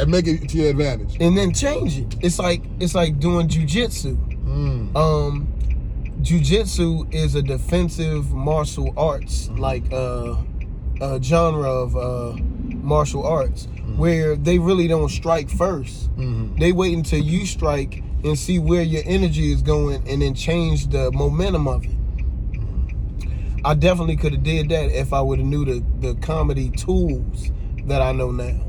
[0.01, 1.17] And make it to your advantage.
[1.21, 2.17] and then change it.
[2.21, 4.17] It's like it's like doing jujitsu.
[4.45, 4.97] Mm.
[4.97, 5.47] Um,
[6.23, 10.37] jujitsu is a defensive martial arts like uh,
[11.01, 12.37] a genre of uh,
[12.83, 16.59] martial arts where they really don't strike 1st Mhm.
[16.59, 20.89] They wait until you strike and see where your energy is going, and then change
[20.89, 21.91] the momentum of it.
[23.65, 27.51] I definitely could have did that if I would have knew the the comedy tools
[27.87, 28.61] that I know now.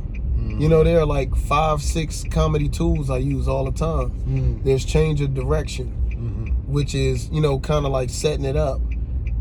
[0.60, 4.12] You know, there are like five, six comedy tools I use all the time.
[4.30, 4.64] Mm.
[4.64, 6.54] There's change of direction, Mhm.
[6.72, 8.80] which is you know kind of like setting it up,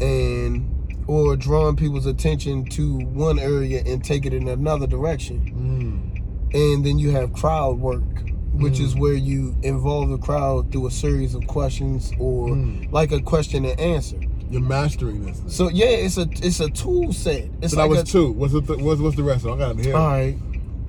[0.00, 0.33] and
[1.06, 5.40] or drawing people's attention to one area and take it in another direction.
[5.54, 6.54] Mm.
[6.54, 8.02] And then you have crowd work,
[8.54, 12.92] which is where you involve the crowd through a series of questions or Mm.
[12.92, 14.18] like a question and answer.
[14.50, 15.42] You're mastering this.
[15.48, 17.48] So yeah, it's a it's a tool set.
[17.60, 18.30] It's so that was a, two.
[18.32, 19.44] What's the th- what's, what's the rest?
[19.46, 19.96] I got it here.
[19.96, 20.36] All right,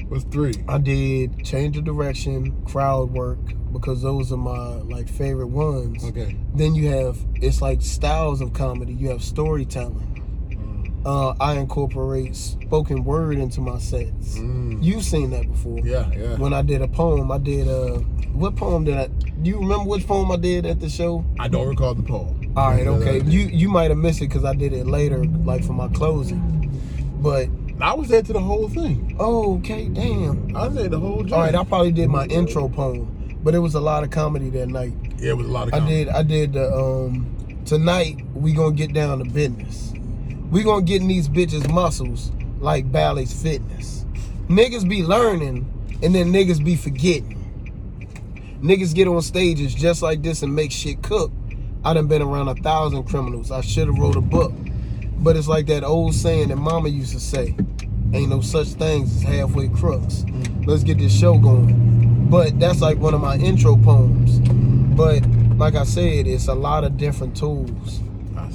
[0.08, 0.54] What's three?
[0.68, 3.40] I did change of direction, crowd work
[3.80, 6.04] because those are my like favorite ones.
[6.04, 6.36] Okay.
[6.54, 8.94] Then you have it's like styles of comedy.
[8.94, 10.12] You have storytelling.
[11.06, 14.40] Uh, I incorporate spoken word into my sets.
[14.40, 14.84] Mm.
[14.84, 15.80] You've seen that before.
[15.84, 16.36] Yeah, yeah.
[16.38, 18.00] When I did a poem, I did uh
[18.34, 21.24] what poem did I do you remember which poem I did at the show?
[21.38, 22.54] I don't recall the poem.
[22.58, 23.22] All right, okay.
[23.24, 26.42] You you might have missed it because I did it later, like for my closing.
[27.20, 27.50] But
[27.82, 29.16] I was there to the whole thing.
[29.20, 30.56] oh, okay, damn.
[30.56, 31.34] I was there the whole joint.
[31.34, 33.15] All right, I probably did my intro poem,
[33.46, 34.92] but it was a lot of comedy that night.
[35.18, 35.72] yeah, it was a lot of.
[35.74, 35.96] comedy.
[35.96, 37.32] I did I did the um
[37.66, 39.92] Tonight we gonna get down to business.
[40.52, 44.06] We gonna get in these bitches muscles like Bally's Fitness.
[44.50, 45.72] Niggas be learning
[46.04, 47.34] and then niggas be forgetting.
[48.62, 51.32] Niggas get on stages just like this and make shit cook.
[51.84, 53.50] I done been around a thousand criminals.
[53.50, 54.54] I should have wrote a book.
[55.18, 57.56] But it's like that old saying that mama used to say,
[58.14, 60.24] ain't no such things as halfway crooks.
[60.66, 61.95] Let's get this show going.
[62.30, 64.40] But that's like one of my intro poems.
[64.98, 65.26] But
[65.58, 68.00] like I said, it's a lot of different tools.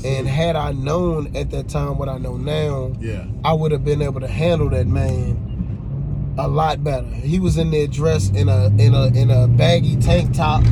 [0.04, 3.24] And had I known at that time what I know now, yeah.
[3.44, 7.06] I would have been able to handle that man a lot better.
[7.06, 10.62] He was in there dressed in a in a in a baggy tank top,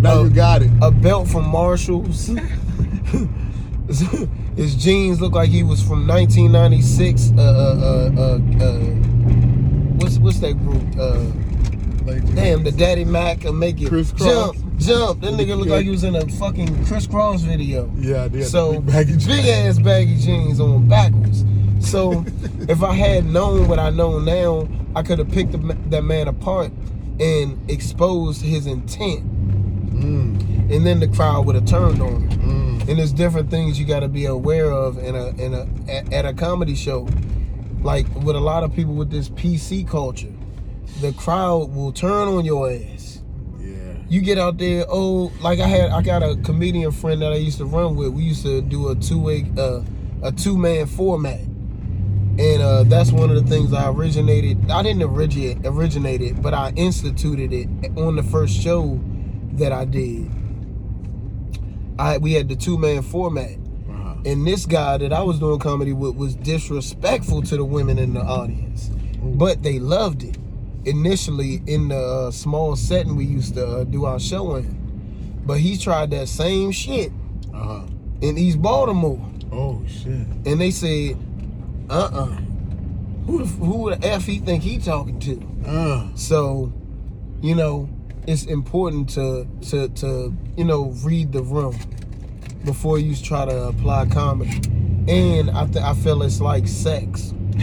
[0.00, 0.70] Now Uh, you got it.
[0.80, 2.28] a belt from Marshalls.
[4.56, 7.32] His jeans look like he was from 1996.
[7.36, 8.78] Uh, uh, uh, uh, uh,
[10.06, 10.82] what's what's that group?
[10.98, 11.24] Uh,
[12.06, 14.86] Like, damn, the Daddy Mac and make it Criss jump, Cross.
[14.86, 15.20] jump.
[15.22, 17.90] That nigga look like he was in a fucking Kris Kross video.
[17.96, 18.46] Yeah, I did.
[18.46, 21.44] So Big big ass baggy jeans on backwards.
[21.80, 22.24] So
[22.68, 26.28] if I had known what I know now, I could have picked the, that man
[26.28, 26.70] apart
[27.18, 29.24] and exposed his intent,
[29.96, 32.38] Mm, and then the crowd would have turned on him.
[32.40, 32.88] mm.
[32.88, 36.12] And there's different things you got to be aware of in a in a at,
[36.12, 37.08] at a comedy show.
[37.86, 40.34] Like with a lot of people with this PC culture,
[41.00, 43.22] the crowd will turn on your ass.
[43.60, 43.94] Yeah.
[44.08, 47.36] You get out there, oh, like I had, I got a comedian friend that I
[47.36, 48.08] used to run with.
[48.08, 49.82] We used to do a two way, uh,
[50.24, 54.68] a two man format, and uh, that's one of the things I originated.
[54.68, 59.00] I didn't originate originate it, but I instituted it on the first show
[59.52, 60.28] that I did.
[62.00, 63.58] I we had the two man format.
[64.26, 68.12] And this guy that I was doing comedy with was disrespectful to the women in
[68.14, 68.90] the audience,
[69.22, 70.36] but they loved it.
[70.84, 75.58] Initially, in the uh, small setting we used to uh, do our show in, but
[75.58, 77.10] he tried that same shit
[77.54, 77.82] Uh-huh.
[78.20, 79.20] in East Baltimore,
[79.52, 80.26] Oh shit.
[80.44, 81.16] and they said,
[81.88, 82.26] "Uh, uh
[83.26, 86.08] who the, who the f he think he talking to?" Uh.
[86.14, 86.72] So,
[87.42, 87.88] you know,
[88.28, 91.74] it's important to to to you know read the room
[92.66, 94.60] before you try to apply comedy.
[95.08, 97.32] And I th- I feel it's like sex.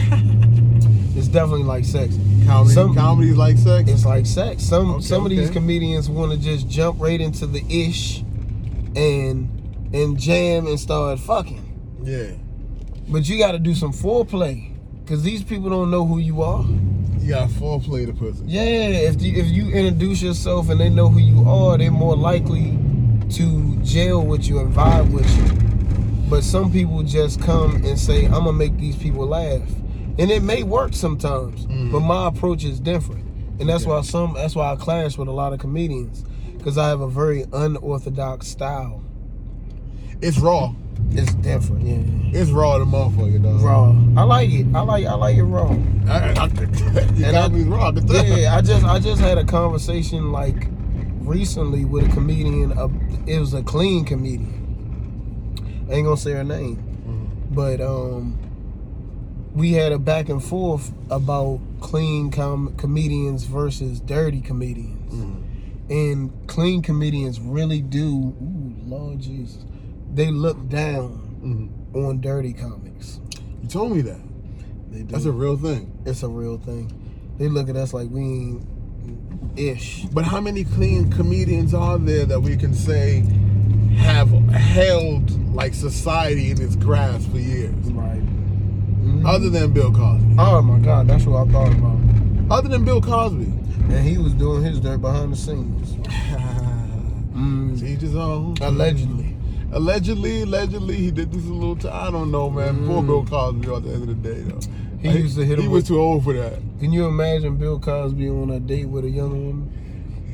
[1.16, 2.16] it's definitely like sex.
[2.46, 2.74] Comedy.
[2.74, 3.88] Some- Comedy's like sex.
[3.90, 4.62] It's like sex.
[4.64, 8.20] Some Okay, some of these comedians want to just jump right into the ish
[8.96, 9.48] and
[9.92, 12.00] and jam and start fucking.
[12.02, 12.32] yeah.
[13.06, 14.72] But you got to do some foreplay
[15.04, 16.64] because these people don't know who you are.
[17.20, 18.42] You got foreplay to pussy.
[18.46, 22.16] Yeah, if you, if you introduce yourself and they know who you are, they're more
[22.16, 22.70] likely
[23.36, 26.28] to jail with you and vibe with you.
[26.28, 29.62] But some people just come and say, "I'm gonna make these people laugh,"
[30.18, 31.66] and it may work sometimes.
[31.66, 31.92] Mm-hmm.
[31.92, 33.24] But my approach is different,
[33.60, 33.90] and that's Yeah.
[33.90, 36.24] why some that's why I clash with a lot of comedians
[36.56, 39.02] because I have a very unorthodox style.
[40.22, 40.72] It's raw.
[41.10, 42.40] It's different, yeah.
[42.40, 43.60] It's raw the motherfucker, dog.
[43.60, 43.94] Raw.
[44.16, 44.66] I like it.
[44.74, 45.76] I like I like it raw.
[46.08, 46.44] I, I,
[47.16, 47.88] you And got I- me raw.
[47.88, 48.24] I can tell.
[48.24, 50.68] Yeah, I just I just had a conversation like
[51.24, 52.72] recently with a comedian.
[52.76, 52.88] Uh,
[53.26, 54.60] it was a clean comedian.
[55.90, 56.76] I ain't gonna say her name,
[57.50, 58.38] but um,
[59.54, 65.12] we had a back and forth about clean com- comedians versus dirty comedians,
[65.90, 68.34] and clean comedians really do.
[68.42, 69.64] Ooh, Lord Jesus,
[70.12, 71.20] they look down
[71.94, 72.04] Mhm.
[72.06, 73.20] on dirty comics.
[73.62, 74.20] You told me that.
[74.90, 75.12] They do.
[75.12, 75.90] That's a real thing.
[76.06, 76.90] it's a real thing.
[77.38, 78.66] They look at us like we ain't
[79.56, 80.04] ish.
[80.12, 83.20] But how many clean comedians are there that we can say
[83.96, 87.74] have held like society in its grasp for years?
[87.92, 88.20] Right.
[88.20, 89.26] Mm-hmm.
[89.26, 90.36] Other than Bill Cosby.
[90.38, 91.98] Oh my God, that's what I thought about.
[92.50, 93.44] Other than Bill Cosby.
[93.44, 95.96] And he was doing his dirt behind the scenes.
[97.34, 98.54] Mm, Teach his own.
[98.60, 99.36] allegedly.
[99.72, 101.92] Allegedly, allegedly, he did this a little time.
[101.92, 102.86] I don't know, man.
[102.86, 103.28] Poor Bill mm.
[103.28, 104.60] Cosby at the end of the day, though.
[105.04, 105.64] He used to hit him.
[105.64, 106.58] He was with- too old for that.
[106.80, 109.70] Can you imagine Bill Cosby on a date with a young woman?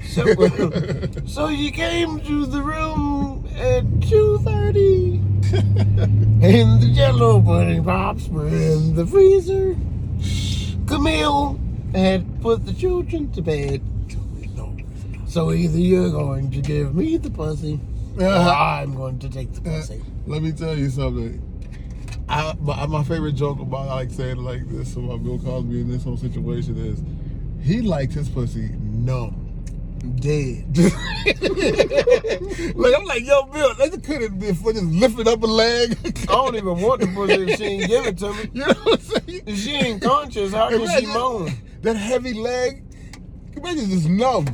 [0.09, 0.25] So,
[1.27, 5.21] so you came to the room at 2.30
[6.43, 9.77] and the jello pudding pops were in the freezer.
[10.87, 11.59] Camille
[11.93, 13.83] had put the children to bed.
[15.27, 17.79] So either you're going to give me the pussy
[18.19, 20.03] or I'm going to take the pussy.
[20.27, 21.41] Let me tell you something.
[22.31, 25.81] I, my, my favorite joke about I like saying it like this about Bill Cosby
[25.81, 27.03] in this whole situation is
[27.61, 29.49] he liked his pussy numb.
[30.21, 30.79] Dead.
[32.75, 35.99] like I'm like, yo, Bill, that couldn't be for just lifting up a leg.
[36.05, 38.51] I don't even want the pussy if she ain't give it to me.
[38.55, 39.43] You know what I'm saying?
[39.47, 41.51] If she ain't conscious, how can she moan?
[41.83, 42.85] That heavy leg.
[43.57, 44.47] Imagine just numb.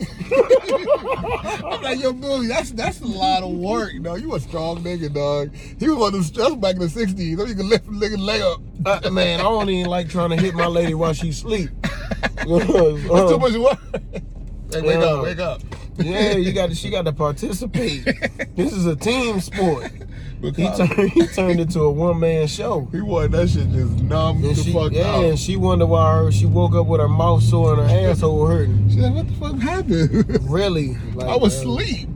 [0.00, 4.20] I'm like, yo, Billy, that's that's a lot of work, dog.
[4.20, 5.54] You a strong nigga, dog.
[5.54, 7.36] He was one of them that's back in the '60s.
[7.36, 8.60] So you can lift a nigga leg up.
[8.84, 11.70] Uh, man, I don't even like trying to hit my lady while she sleep.
[11.82, 13.78] That's too much work.
[14.72, 15.60] Hey, wake up, wake up.
[15.98, 18.08] Yeah, you got to, she got to participate.
[18.56, 19.90] This is a team sport.
[20.42, 22.88] He Because turned he turned into a one man show.
[22.90, 25.24] he wanted that shit just numb And the she, fuck yeah, out.
[25.24, 28.46] and she wondered why her, she woke up with her mouth sore and her asshole
[28.48, 28.88] hurting.
[28.90, 30.40] She's like, what the fuck happened?
[30.50, 30.96] Really?
[31.14, 32.08] Like, I was uh, asleep.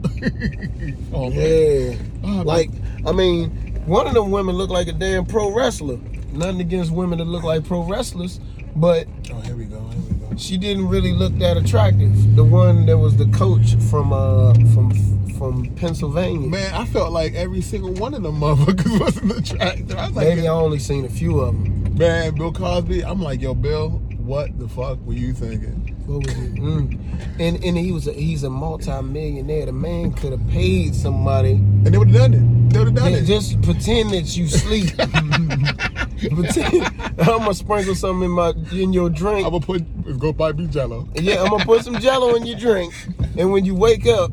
[1.13, 1.91] oh, man.
[1.91, 1.97] Yeah.
[2.23, 2.69] Oh, Like,
[3.05, 3.49] I mean,
[3.85, 5.97] one of them women looked like a damn pro wrestler.
[6.33, 8.39] Nothing against women that look like pro wrestlers,
[8.75, 9.79] but Oh, here we go.
[9.79, 10.06] Here we go.
[10.37, 12.35] She didn't really look that attractive.
[12.35, 14.91] The one that was the coach from uh from
[15.37, 16.47] from Pennsylvania.
[16.49, 19.95] Man, I felt like every single one of them motherfuckers wasn't attractive.
[19.95, 21.95] I was like, Maybe I only seen a few of them.
[21.95, 23.03] man, Bill Cosby.
[23.03, 25.93] I'm like, yo, Bill, what the fuck were you thinking?
[26.07, 26.55] What was it?
[26.55, 26.99] Mm.
[27.37, 29.65] And and he was a, he's a multi-millionaire.
[29.65, 31.51] The man could have paid somebody.
[31.51, 32.69] And they would have done it.
[32.71, 33.25] They would have done it.
[33.25, 34.95] just pretend that you sleep.
[36.33, 36.85] pretend
[37.19, 39.45] I'm gonna sprinkle something in my in your drink.
[39.45, 41.09] I'm gonna put go buy me Jello.
[41.15, 42.93] Yeah, I'm gonna put some jello in your drink,
[43.37, 44.31] and when you wake up,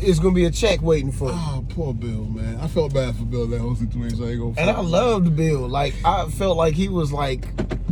[0.00, 1.34] it's gonna be a check waiting for you.
[1.34, 2.58] Oh, poor Bill, man.
[2.60, 4.22] I felt bad for Bill in that whole situation.
[4.22, 4.54] I ain't gonna.
[4.58, 5.68] And I loved Bill.
[5.68, 7.46] Like I felt like he was like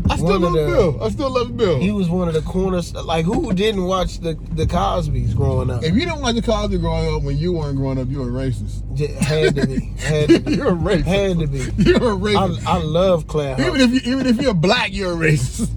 [0.08, 1.02] I still love the- Bill.
[1.02, 1.78] I still love Bill.
[1.80, 2.94] he was one of the corners.
[2.94, 5.82] Like who didn't watch the the Cosby's growing up?
[5.82, 8.32] if you didn't watch the Cosby growing up when you weren't growing up, you're a
[8.32, 8.82] racist.
[8.94, 9.80] J- had to be.
[9.98, 10.54] Had to be.
[10.56, 11.04] you're a racist.
[11.04, 11.58] Had to be.
[11.82, 12.66] You're a racist.
[12.66, 15.66] I, I love Claire even if you even if you're black, you're a racist.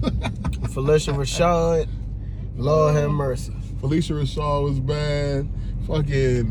[0.70, 1.88] Phylicia Rashad.
[2.56, 3.52] Lord have mercy.
[3.80, 5.48] Phylicia Rashad was bad.
[5.86, 6.50] Fucking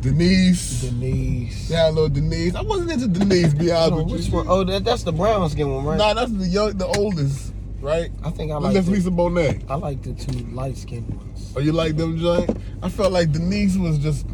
[0.00, 0.82] Denise.
[0.82, 1.70] Denise.
[1.70, 2.54] Yeah, little Denise.
[2.54, 4.34] I wasn't into Denise, be honest Oh, with which you.
[4.34, 4.46] one?
[4.48, 5.98] Oh, that, that's the brown skin one, right?
[5.98, 8.10] Nah, that's the young, the oldest, right?
[8.24, 8.74] I think I like.
[8.74, 9.64] That's Lisa Bonet.
[9.70, 11.52] I like the two light skinned ones.
[11.56, 12.56] Oh, you like them joint?
[12.82, 14.26] I felt like Denise was just.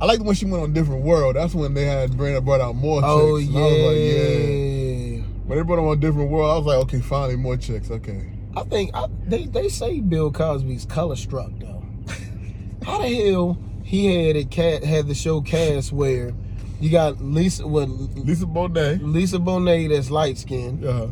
[0.00, 1.36] I liked when she went on Different World.
[1.36, 3.52] That's when they had Brandon brought out more oh, chicks.
[3.54, 3.86] Oh yeah.
[3.88, 5.22] Like, yeah.
[5.46, 7.90] When they brought them on Different World, I was like, okay, finally more chicks.
[7.90, 8.32] Okay.
[8.56, 11.75] I think I, they they say Bill Cosby's color struck though.
[12.86, 16.32] How the hell he had it cat had the show cast where
[16.80, 19.00] you got Lisa what Lisa Bonet.
[19.02, 20.84] Lisa Bonet that's light skinned.
[20.84, 21.08] Uh,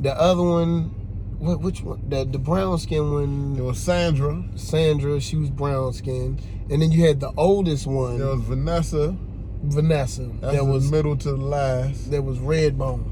[0.00, 0.90] The other one,
[1.38, 2.02] what which one?
[2.08, 4.42] The the brown skin one it was Sandra.
[4.56, 5.20] Sandra.
[5.20, 6.40] She was brown skinned,
[6.70, 9.16] and then you had the oldest one, There was Vanessa.
[9.62, 10.28] Vanessa.
[10.40, 12.10] That's that was middle to the last.
[12.10, 13.10] that was red bone.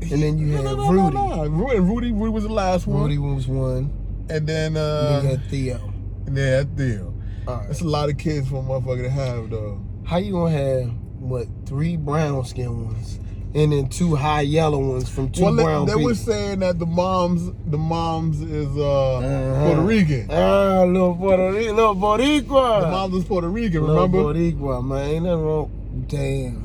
[0.00, 1.16] And then you had no, no, Rudy.
[1.16, 1.46] no.
[1.46, 2.12] Rudy.
[2.12, 2.30] Rudy.
[2.30, 3.02] Was the last one.
[3.02, 3.90] Rudy was one.
[4.30, 5.92] And then And uh, then you had Theo.
[6.34, 7.14] Then that deal.
[7.46, 7.66] All right.
[7.66, 9.80] That's a lot of kids for a motherfucker to have though.
[10.04, 13.18] How you gonna have what three brown skin ones
[13.54, 16.04] and then two high yellow ones from two well, they, brown they people?
[16.04, 19.64] were saying that the moms, the moms is uh, Uh-huh.
[19.66, 20.28] Puerto Rican.
[20.30, 22.82] Ah, little Puerto Rico, little Boricua.
[22.82, 23.82] The moms is Puerto Rican.
[23.84, 24.18] Remember?
[24.18, 24.34] little?
[24.34, 25.08] Boricua, man.
[25.10, 26.04] Ain't nothing wrong.
[26.08, 26.64] Damn.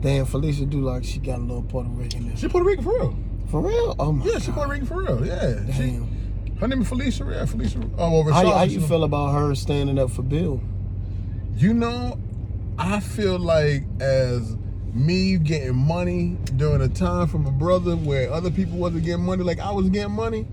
[0.00, 2.34] Damn, Phylicia do like she got a little Puerto Rican.
[2.36, 3.16] She Puerto Rican for real.
[3.50, 3.96] For real?
[3.98, 4.54] Oh my Yeah, she God.
[4.54, 5.26] Puerto Rican for real.
[5.26, 5.66] Yeah.
[5.72, 6.08] She, Damn.
[6.60, 7.32] Her name is Phylicia.
[7.32, 7.90] Yeah, Phylicia.
[7.98, 10.60] Oh, over How, how you feel about her standing up for Bill?
[11.56, 12.18] You know,
[12.78, 14.56] I feel like as
[14.92, 19.44] me getting money during a time from a brother where other people wasn't getting money,
[19.44, 20.46] like I was getting money.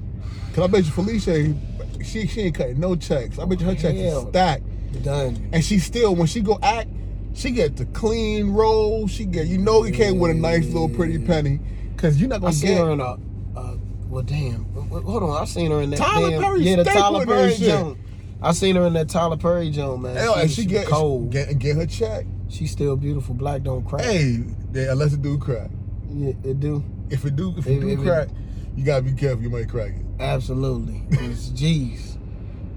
[0.54, 3.40] Cause I bet you Phylicia, she she ain't cutting no checks.
[3.40, 4.64] I bet you her checks is stacked,
[5.04, 5.50] Done.
[5.52, 6.90] and she still when she go act,
[7.34, 9.08] she get the clean roll.
[9.08, 11.28] She get you know it came with a nice little pretty mm.
[11.28, 11.60] penny,
[11.98, 12.86] cause you're not gonna seen get.
[12.86, 13.18] her in a.
[14.16, 14.64] Well, damn.
[14.64, 15.98] Hold on, I seen her in that.
[15.98, 17.98] Tyler damn, Perry Yeah, the Tyler Perry joint.
[18.42, 20.16] I seen her in that Tyler Perry joint, man.
[20.16, 21.32] Hell, and she was get cold.
[21.32, 22.26] get get her check.
[22.48, 23.36] She's still beautiful.
[23.36, 24.06] Black don't crack.
[24.06, 24.38] Hey,
[24.72, 25.70] they, unless it do crack.
[26.10, 26.82] Yeah, it do.
[27.10, 28.30] If it do, if it do if it- crack,
[28.78, 29.44] you gotta be careful.
[29.44, 30.06] You might crack it.
[30.22, 31.04] Absolutely.
[31.30, 32.18] It's jeez.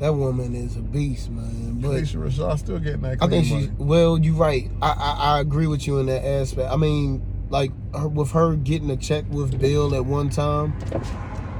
[0.00, 1.78] That woman is a beast, man.
[1.80, 3.22] But Phylicia Rashad still getting that.
[3.22, 3.76] I think she's money.
[3.78, 4.18] well.
[4.18, 4.68] You're right.
[4.82, 6.68] I, I I agree with you in that aspect.
[6.68, 10.74] I mean, like her, with her getting a check with Bill at one time,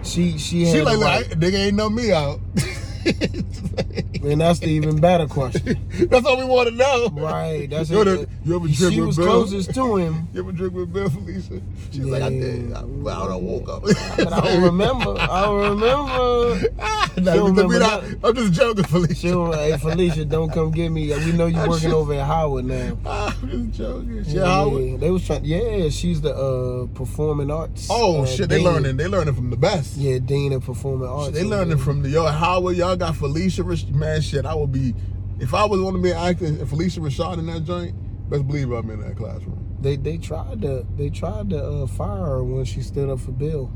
[0.09, 2.41] she she had She like, like, nigga ain't know me out.
[4.25, 5.79] and that's the even better question.
[6.09, 7.09] That's all we want to know.
[7.13, 7.69] Right.
[7.71, 8.09] That's You it.
[8.09, 9.27] ever, you ever drink She with was Bill?
[9.27, 10.29] closest to him.
[10.35, 11.61] You ever drink with Bill, Phylicia?
[11.91, 12.73] She's like, I did.
[12.73, 13.83] I, I don't woke up.
[13.83, 15.17] But I don't remember.
[15.19, 16.69] I don't remember.
[16.81, 19.17] Ah, nah, don't remember not- I'm just joking, Phylicia.
[19.17, 21.09] She was like, hey Phylicia, don't come get me.
[21.25, 22.97] We know you're working over at Howard now.
[23.07, 24.25] Ah, I'm just joking.
[24.25, 25.01] She Yeah, Howard?
[25.01, 25.45] they was trying.
[25.45, 27.89] Yeah, she's the uh, performing arts.
[27.91, 28.65] Oh uh, shit, they dean.
[28.67, 28.97] learning.
[28.97, 29.97] They learning from the best.
[29.97, 31.33] Yeah, dean of performing arts.
[31.33, 32.77] They learning from the yo Howard.
[32.77, 33.65] Y'all got Phylicia.
[33.65, 34.95] Rash- Man, shit, I would be
[35.39, 37.95] if I was want to be actor and Phylicia Rashad in that joint.
[38.31, 39.77] Best believe I'm in that classroom.
[39.81, 43.33] They they tried to they tried to uh, fire her when she stood up for
[43.33, 43.71] Bill.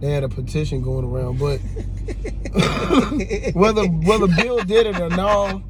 [0.00, 1.38] they had a petition going around.
[1.38, 1.60] But
[3.54, 5.62] whether whether Bill did it or not,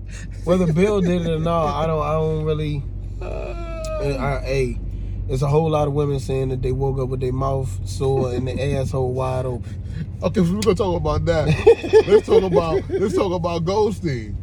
[0.43, 2.83] whether Bill did it or not, I don't I don't really.
[3.23, 4.79] I, I, hey,
[5.27, 8.33] there's a whole lot of women saying that they woke up with their mouth sore
[8.33, 9.83] and their asshole wide open.
[10.23, 12.05] Okay, so we're gonna talk about that.
[12.07, 14.37] let's talk about let's talk about Goldstein.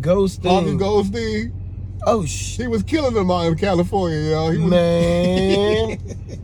[0.00, 0.76] Ghost Harvey.
[0.76, 1.52] Goldstein.
[2.06, 2.60] Oh shit.
[2.62, 4.50] He was killing them out in California, yo.
[4.50, 5.98] He was, Man,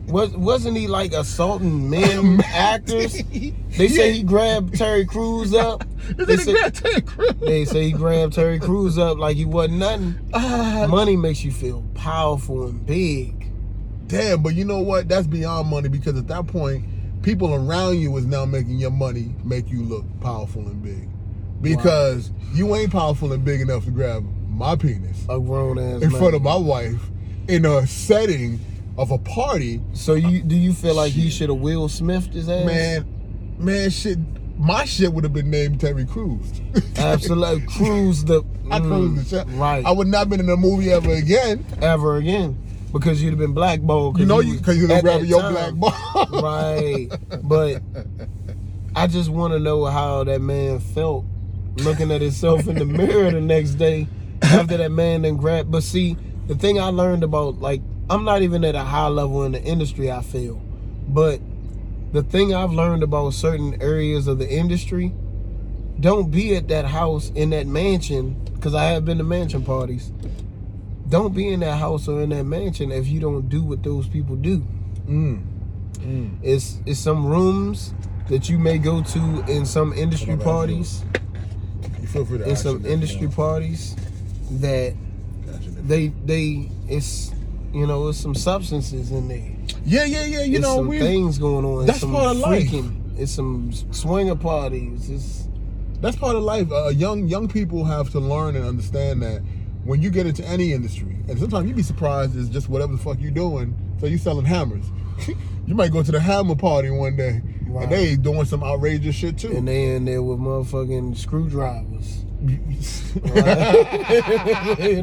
[0.07, 3.23] was wasn't he like assaulting men actors?
[3.23, 5.83] They say he grabbed Terry Crews up.
[6.15, 7.33] They say, said, Ted Cruz.
[7.41, 10.19] they say he grabbed Terry Crews up like he wasn't nothing.
[10.33, 13.36] Ah, Money makes you feel powerful and big.
[14.07, 15.07] Damn, but you know what?
[15.09, 16.85] That's beyond money because at that point,
[17.23, 21.09] people around you is now making your money make you look powerful and big.
[21.61, 26.11] Because you ain't powerful and big enough to grab my penis A grown ass in
[26.11, 26.19] man.
[26.19, 27.01] front of my wife
[27.47, 28.59] in a setting
[28.97, 29.81] of a party.
[29.93, 32.65] So you do you feel like he should have Will Smithed his ass?
[32.65, 34.17] Man, man, shit.
[34.57, 36.61] My shit would have been named Terry Crews.
[36.97, 38.41] absolutely cruise the
[38.71, 39.47] I mm, cruised the shit.
[39.55, 41.63] right I would not have been in a movie ever again.
[41.81, 42.57] ever again
[42.99, 44.19] because you'd have been blackballed.
[44.19, 46.27] You know, you you because at grabbing your time- black ball.
[46.41, 47.07] right?
[47.43, 47.81] But
[48.95, 51.25] I just want to know how that man felt
[51.77, 54.07] looking at himself in the mirror the next day
[54.41, 55.71] after that man then grabbed.
[55.71, 56.17] But see,
[56.47, 59.61] the thing I learned about like I'm not even at a high level in the
[59.61, 60.11] industry.
[60.11, 60.61] I feel,
[61.07, 61.39] but
[62.13, 65.13] the thing I've learned about certain areas of the industry,
[65.99, 70.11] don't be at that house in that mansion because I have been to mansion parties.
[71.09, 74.07] Don't be in that house or in that mansion if you don't do what those
[74.07, 74.59] people do.
[75.07, 75.43] Mm.
[76.43, 77.93] It's it's some rooms
[78.29, 81.03] that you may go to in some industry parties,
[82.01, 83.95] You feel free to in some me, industry parties
[84.51, 84.95] that
[85.85, 87.33] they they it's
[87.73, 89.51] you know it's some substances in there.
[89.85, 90.41] Yeah, yeah, yeah.
[90.43, 91.85] You it's know, some we, things going on.
[91.85, 92.73] that's it's some part of life.
[93.17, 95.09] It's some swinger parties.
[95.09, 95.47] It's
[96.01, 96.71] that's part of life.
[96.71, 99.41] Uh, young young people have to learn and understand that
[99.87, 102.97] when you get into any industry, and sometimes you'd be surprised it's just whatever the
[102.97, 103.75] fuck you're doing.
[103.99, 104.85] So you selling hammers.
[105.65, 107.83] you might go to the hammer party one day, Right.
[107.83, 109.51] and they doing some outrageous shit too.
[109.55, 112.23] and they in there with motherfucking screwdrivers.
[112.37, 112.53] in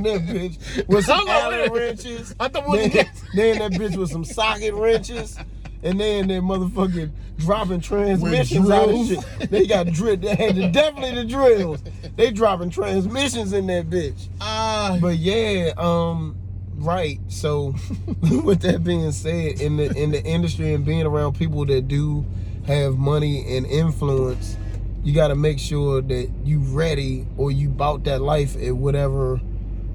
[0.04, 2.32] that bitch with some Allen wrenches.
[2.38, 3.04] I thought we They,
[3.34, 5.36] they in that bitch with some socket wrenches.
[5.84, 9.50] And then they in there motherfucking dropping transmissions out of shit.
[9.50, 10.16] They got drill.
[10.16, 11.82] They had the, definitely the drills.
[12.16, 14.28] They dropping transmissions in that bitch.
[14.40, 16.36] Ah, But yeah, um,
[16.76, 17.20] right.
[17.28, 17.74] So
[18.42, 22.24] with that being said, in the in the industry and being around people that do
[22.66, 24.56] have money and influence,
[25.02, 29.38] you got to make sure that you ready or you bought that life at whatever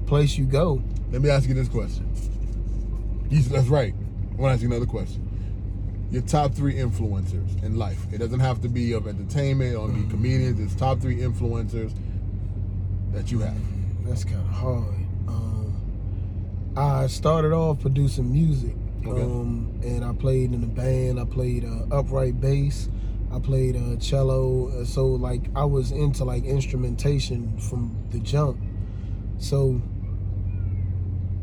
[0.06, 0.80] place you go.
[1.10, 2.08] let me ask you this question.
[3.28, 3.92] You, that's right.
[3.92, 5.26] I want to ask you another question.
[6.10, 8.04] Your top three influencers in life.
[8.12, 10.58] It doesn't have to be of entertainment or be comedians.
[10.58, 11.92] It's top three influencers
[13.12, 13.56] that you have.
[14.04, 14.94] That's kind of hard.
[15.28, 18.74] Um, I started off producing music,
[19.06, 19.22] Okay.
[19.22, 21.20] um, and I played in a band.
[21.20, 22.88] I played uh, upright bass.
[23.32, 24.68] I played uh, cello.
[24.80, 28.58] Uh, So like I was into like instrumentation from the jump.
[29.38, 29.80] So,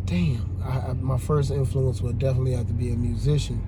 [0.05, 3.65] damn, I, I, my first influence would definitely have to be a musician,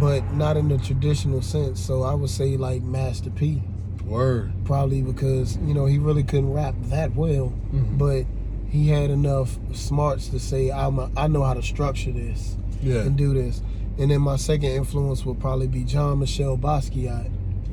[0.00, 1.80] but not in the traditional sense.
[1.80, 3.62] So I would say like Master P
[4.04, 4.52] Word.
[4.64, 7.98] probably because you know he really couldn't rap that well, Mhm.
[7.98, 8.26] but
[8.68, 13.00] he had enough smarts to say I'm a, I know how to structure this Yeah.
[13.02, 13.62] and do this.
[13.98, 17.28] And then my second influence would probably be Jean-Michel Basquiat.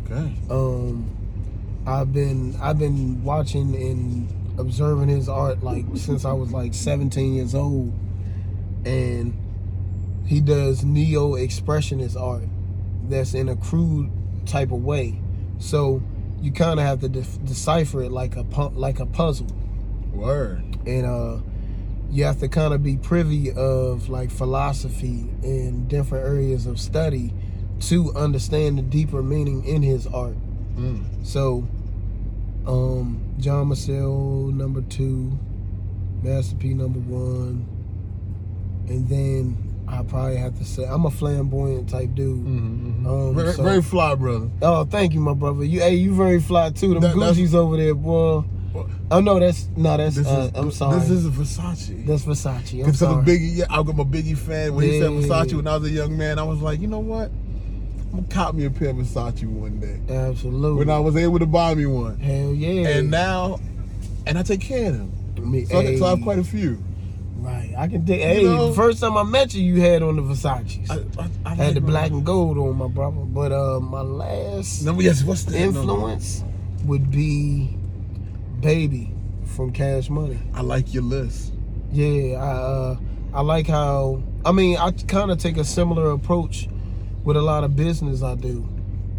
[0.06, 0.34] Okay.
[0.52, 1.06] Um,
[1.88, 4.28] I've been I've been watching and
[4.60, 7.94] observing his art like since I was like 17 years old,
[8.86, 9.34] and
[10.30, 12.48] he does neo expressionist art
[13.06, 14.12] that's in a crude
[14.46, 15.20] type of way.
[15.58, 16.04] So
[16.40, 18.42] you kind of have to def- decipher it like a
[18.76, 19.48] like a puzzle,
[20.14, 20.78] Word.
[20.86, 21.40] and uh,
[22.12, 27.34] you have to kind of be privy of like philosophy and different areas of study
[27.80, 30.38] to understand the deeper meaning in his art.
[30.76, 31.26] Mm.
[31.26, 31.68] So,
[32.68, 35.40] um, John Marcel number two,
[36.22, 37.68] Master P number one,
[38.88, 42.38] and then I probably have to say I'm a flamboyant type dude.
[42.46, 43.06] Mhm, mhm.
[43.30, 44.50] Um, very, so- very fly, brother.
[44.62, 45.64] Oh, thank you, my brother.
[45.66, 46.94] You, hey, you very fly too.
[46.94, 48.44] Them That- Gucci's over there, boy.
[49.12, 50.16] Oh no, that's no, that's.
[50.16, 51.00] This uh, is, I'm sorry.
[51.00, 52.06] This is a Versace.
[52.06, 52.74] that's Versace.
[52.74, 53.26] I'm Because I'm a sorry.
[53.26, 54.76] Biggie, yeah, I'm a Biggie fan.
[54.76, 57.00] When he said Versace when I was a young man, I was like, you know
[57.00, 57.32] what?
[57.32, 60.00] I'm gonna cop me a pair of Versace one day.
[60.14, 60.78] Absolutely.
[60.78, 62.20] When I was able to buy me one.
[62.20, 62.88] Hell yeah.
[62.90, 63.60] And now,
[64.28, 65.12] and I take care of them.
[65.52, 66.78] Me, So, I- so I have quite a few.
[67.40, 67.74] Right.
[67.78, 68.22] I can dig.
[68.22, 68.70] Hey, know?
[68.70, 70.90] the first time I met you, you had on the Versace's.
[70.90, 73.22] I, I, I had the black and gold on, my brother.
[73.22, 75.24] But uh, my last No, yes.
[75.24, 76.44] What's the influence
[76.86, 77.78] would be
[78.60, 79.14] Baby
[79.46, 80.40] from Cash Money.
[80.54, 81.54] I like your list.
[81.92, 82.98] Yeah, I uh,
[83.34, 86.68] I like how I mean I kind of take a similar approach
[87.24, 88.68] with a lot of business I do.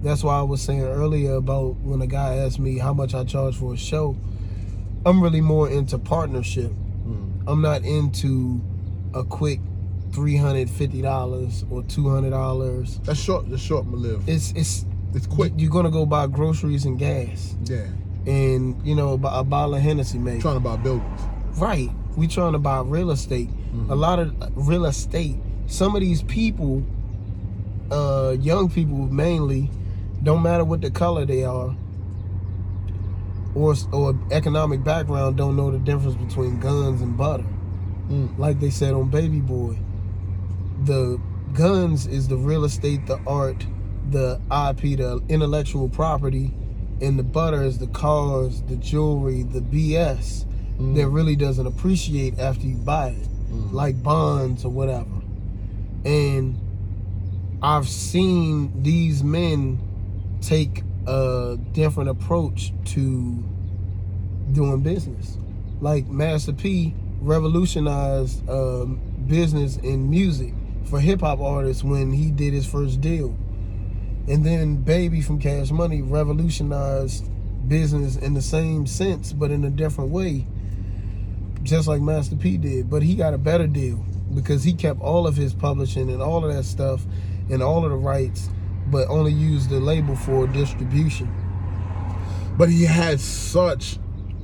[0.03, 3.25] That's why I was saying earlier about when a guy asked me how much I
[3.25, 4.17] charge for a show.
[5.05, 6.73] I'm really more into partnership.
[7.51, 8.61] I'm not into
[9.15, 9.61] a quick
[10.13, 12.99] three hundred fifty dollars or two hundred dollars.
[13.05, 13.49] That's short.
[13.51, 14.29] That's short, my live.
[14.29, 14.85] It's it's
[15.15, 15.53] It's quick.
[15.57, 17.87] You're gonna go buy groceries and gas, Yeah.
[18.27, 20.41] and you know a, a bottle of Hennessy man.
[20.41, 21.21] trying to buy buildings.
[21.59, 21.91] Right.
[22.17, 23.51] We trying to buy real estate.
[23.89, 25.37] A lot of real estate.
[25.67, 26.83] Some of these people,
[27.91, 29.71] uh, young people mainly,
[30.23, 31.75] don't matter what the color they are,
[33.55, 37.47] or or economic background, don't know the difference between guns and butter.
[38.09, 38.39] Mm.
[38.39, 39.79] Like they said on Baby Boy,
[40.85, 41.21] the
[41.55, 43.67] guns is the real estate, the art,
[44.11, 46.53] the IP, the intellectual property,
[47.01, 50.47] and the butter is the cars, the jewelry, the BS
[50.95, 53.29] that really doesn't appreciate after you buy it,
[53.71, 55.11] like bonds or whatever.
[56.07, 56.59] And
[57.63, 59.79] I've seen these men
[60.41, 63.45] take a different approach to
[64.53, 65.37] doing business.
[65.81, 70.55] Like Master P revolutionized um, business in music
[70.85, 73.37] for hip hop artists when he did his first deal.
[74.29, 77.29] And then Baby from Cash Money revolutionized
[77.69, 80.47] business in the same sense, but in a different way,
[81.63, 82.89] just like Master P did.
[82.89, 84.05] But he got a better deal
[84.35, 87.05] because he kept all of his publishing and all of that stuff
[87.51, 88.49] and all of the rights,
[88.91, 91.29] but only used the label for distribution.
[92.57, 93.99] But he had such.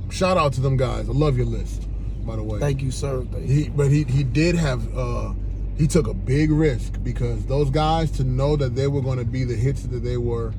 [0.09, 1.07] Shout out to them guys.
[1.09, 1.87] I love your list,
[2.25, 2.59] by the way.
[2.59, 3.25] Thank you, sir.
[3.31, 3.53] Thank you.
[3.63, 4.81] He, but he he did have.
[4.97, 5.33] uh
[5.77, 9.25] He took a big risk because those guys to know that they were going to
[9.25, 10.53] be the hits that they were.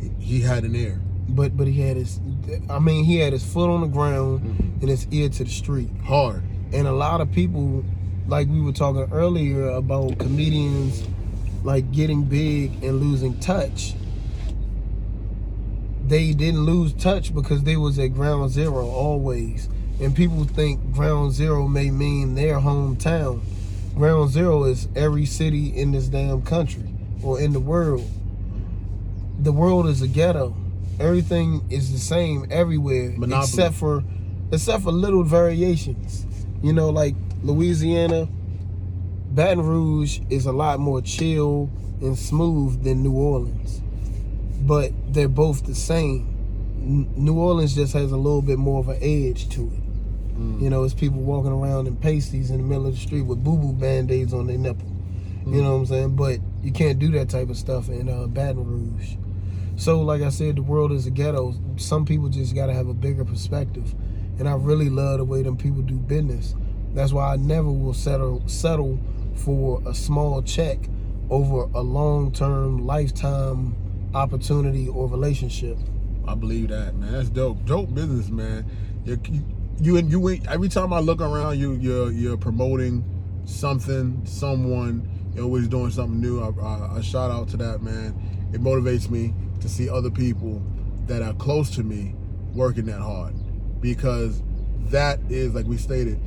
[0.00, 1.00] he- He had an ear.
[1.28, 2.20] But but he had his,
[2.68, 4.42] I mean, he had his foot on the ground
[4.80, 5.88] and his ear to the street.
[6.04, 6.42] Hard.
[6.72, 7.84] And a lot of people,
[8.28, 11.04] like we were talking earlier about comedians,
[11.62, 13.94] like getting big and losing touch.
[16.06, 19.68] They didn't lose touch because they was at ground zero always.
[20.00, 23.42] And people think ground zero may mean their hometown.
[23.94, 26.88] Ground zero is every city in this damn country
[27.22, 28.08] or in the world.
[29.40, 30.54] The world is a ghetto.
[30.98, 33.44] Everything is the same everywhere Monopoly.
[33.44, 34.04] except for
[34.52, 36.26] except for little variations.
[36.62, 38.28] You know, like Louisiana,
[39.30, 41.70] Baton Rouge is a lot more chill
[42.00, 43.80] and smooth than New Orleans.
[44.62, 46.26] But they're both the same.
[46.80, 49.80] N- New Orleans just has a little bit more of an edge to it.
[50.62, 53.44] You know, it's people walking around in pasties in the middle of the street with
[53.44, 54.90] boo boo band aids on their nipple.
[55.46, 56.16] You know what I'm saying?
[56.16, 59.16] But you can't do that type of stuff in uh, Baton Rouge.
[59.76, 61.54] So, like I said, the world is a ghetto.
[61.76, 63.94] Some people just got to have a bigger perspective,
[64.38, 66.54] and I really love the way them people do business.
[66.94, 68.98] That's why I never will settle settle
[69.36, 70.78] for a small check
[71.30, 73.74] over a long term, lifetime
[74.14, 75.78] opportunity or relationship.
[76.26, 77.12] I believe that, man.
[77.12, 77.64] That's dope.
[77.64, 78.64] Dope business, man.
[79.04, 79.44] You, you,
[79.80, 80.40] you and you.
[80.48, 83.04] Every time I look around, you, you're you're promoting
[83.44, 85.08] something, someone.
[85.34, 86.40] You're always doing something new.
[86.42, 88.50] I, I, I shout out to that, man.
[88.52, 90.62] It motivates me to see other people
[91.06, 92.14] that are close to me
[92.54, 93.34] working that hard,
[93.80, 94.42] because
[94.90, 96.20] that is like we stated.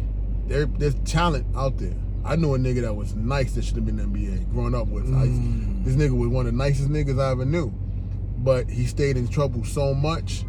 [0.48, 1.96] There, there's talent out there.
[2.26, 4.76] I knew a nigga that was nice that should have been in the NBA growing
[4.76, 5.06] up with.
[5.14, 5.26] I,
[5.84, 7.74] this nigga was one of the nicest niggas I ever knew
[8.38, 10.44] but he stayed in trouble so much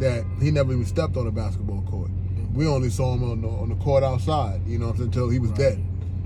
[0.00, 2.10] that he never even stepped on a basketball court.
[2.52, 5.08] We only saw him on the, on the court outside, you know what I'm saying,
[5.10, 5.74] until he was dead.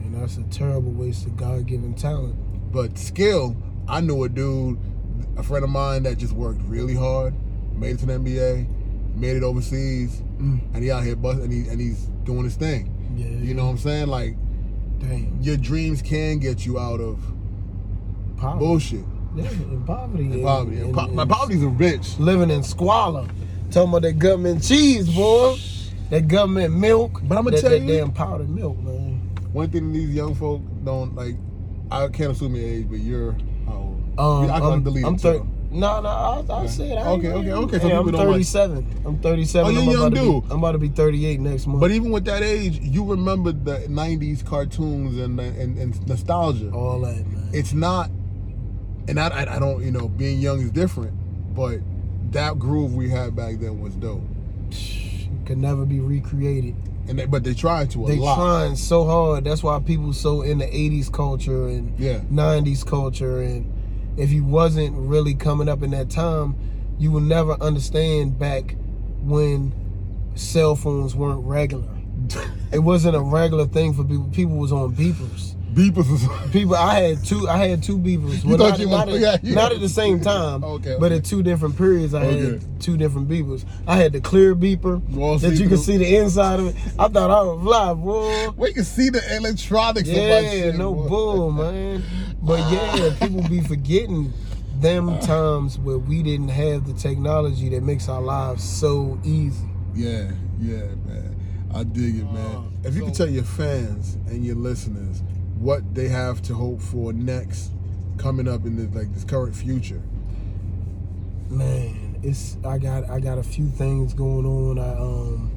[0.03, 2.37] And that's a terrible waste of God given talent.
[2.73, 3.55] But skill,
[3.87, 4.79] I knew a dude,
[5.37, 7.35] a friend of mine that just worked really hard,
[7.77, 10.61] made it to the NBA, made it overseas, Mm.
[10.73, 12.91] and he out here bust, and, he, and he's doing his thing.
[13.15, 13.27] Yeah.
[13.27, 14.07] You know what I'm saying?
[14.07, 14.37] Like,
[15.01, 15.39] Damn.
[15.41, 17.19] your dreams can get you out of
[18.37, 18.59] Poverty.
[18.65, 19.05] bullshit.
[19.37, 20.25] Yeah, and poverty.
[20.25, 20.77] And- poverty.
[20.79, 22.19] And and- po- my poverty's a bitch.
[22.19, 23.27] living in squalor.
[23.71, 25.57] Talking about that government cheese, boy.
[26.11, 27.21] That government milk.
[27.25, 29.21] But I'ma that, tell that you- damn powdered milk, man.
[29.53, 31.37] One thing these young folk don't like.
[31.91, 33.33] I can't assume your age, but you're
[33.67, 34.45] how old?
[34.47, 35.21] Um, I can I'm, delete I'm it.
[35.73, 38.45] No, no, I, I said I Okay, okay, okay, so Hey, I'm people don't like-
[38.47, 39.03] 37.
[39.07, 39.67] I'm 37.
[39.67, 40.45] Oh, you're I'm young about to dude.
[40.49, 41.81] Be, I'm about to be 38 next month.
[41.81, 46.71] But even with that age, you remember the '90s cartoons and and, and nostalgia.
[46.73, 47.51] all that, man.
[47.53, 48.11] It's not,
[49.07, 51.13] and I, I I don't you know being young is different,
[51.55, 51.79] but
[52.33, 54.23] that groove we had back then was dope.
[55.47, 56.75] could never be recreated.
[57.09, 58.37] And they, but they trying to a They lot.
[58.37, 59.45] trying so hard.
[59.45, 62.19] That's why people so in the '80s culture and Yeah.
[62.31, 63.41] '90s culture.
[63.41, 63.73] And
[64.21, 66.55] if you wasn't really coming up in that time,
[66.99, 68.77] you will never understand back
[69.23, 69.73] when
[70.35, 71.89] cell phones weren't regular.
[72.73, 74.29] It wasn't a regular thing for people.
[74.33, 75.50] People was on beepers.
[75.75, 77.49] Beepers People, I had two.
[77.49, 78.45] I had two beepers.
[78.45, 79.55] You thought not, you not, was- at, yeah, yeah.
[79.55, 80.65] not at the same time.
[80.71, 82.41] Okay, But at two different periods, I Okay.
[82.53, 83.65] had two different beepers.
[83.87, 85.69] I had the clear beeper All that you see-through.
[85.77, 86.77] could see the inside of it.
[86.99, 88.49] I thought I was fly, boy.
[88.57, 90.77] We can see the electronics of Yeah, shit.
[90.77, 91.09] no boy.
[91.09, 92.03] bull, man.
[92.43, 94.33] But yeah, people be forgetting
[94.81, 99.67] them times where we didn't have the technology that makes our lives so easy.
[99.95, 100.31] Yeah,
[100.61, 101.37] yeah, man.
[101.75, 102.37] I dig it, man.
[102.37, 105.23] Uh, if you could tell your fans and your listeners
[105.61, 107.71] what they have to hope for next,
[108.17, 110.03] coming up in this like this current future.
[111.51, 114.79] Man, it's I got I got a few things going on.
[114.79, 115.51] I um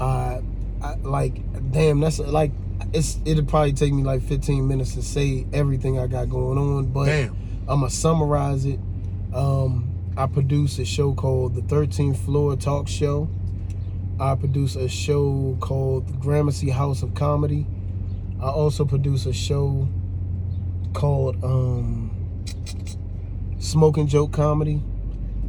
[0.00, 0.40] I,
[0.82, 1.42] I like
[1.72, 2.52] damn that's like
[2.92, 6.86] it's it'll probably take me like 15 minutes to say everything I got going on,
[6.86, 7.36] but Damn.
[7.68, 8.78] I'm gonna summarize it.
[9.34, 13.28] Um, I produce a show called the 13th Floor Talk Show.
[14.18, 17.66] I produce a show called the Gramercy House of Comedy.
[18.42, 19.86] I also produce a show
[20.94, 22.44] called um,
[23.58, 24.82] Smoking Joke Comedy.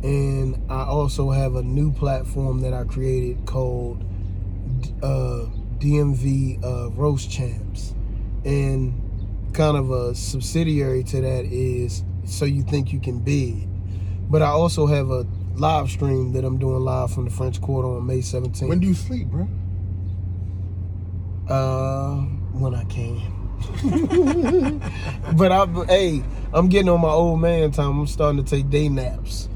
[0.03, 4.03] And I also have a new platform that I created called
[5.01, 5.45] uh,
[5.77, 7.93] DMV uh, Roast Champs.
[8.43, 13.69] And kind of a subsidiary to that is So You Think You Can Bid.
[14.29, 17.87] But I also have a live stream that I'm doing live from the French Quarter
[17.87, 18.67] on May 17th.
[18.67, 19.47] When do you sleep, bro?
[21.47, 23.21] Uh, when I can.
[25.35, 26.23] but I, hey,
[26.53, 27.99] I'm getting on my old man time.
[27.99, 29.47] I'm starting to take day naps.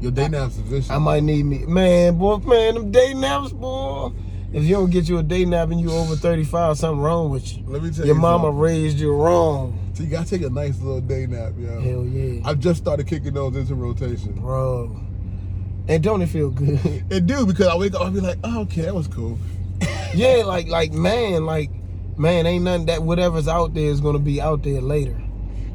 [0.00, 0.90] Your day naps are vicious.
[0.90, 4.10] I might need me, man, boy, man, them day naps, boy.
[4.52, 7.56] If you don't get you a day nap and you over 35, something wrong with
[7.56, 7.64] you.
[7.66, 8.60] Let me tell you Your you mama something.
[8.60, 9.90] raised you wrong.
[9.94, 11.80] So you gotta take a nice little day nap, yo.
[11.80, 14.32] Hell yeah, I've just started kicking those into rotation.
[14.34, 14.94] bro.
[15.88, 16.78] And don't it feel good?
[17.10, 19.38] It do because I wake up, I'll be like, oh, okay, that was cool.
[20.14, 21.70] yeah, like, like, man, like,
[22.16, 25.16] man, ain't nothing that whatever's out there is gonna be out there later.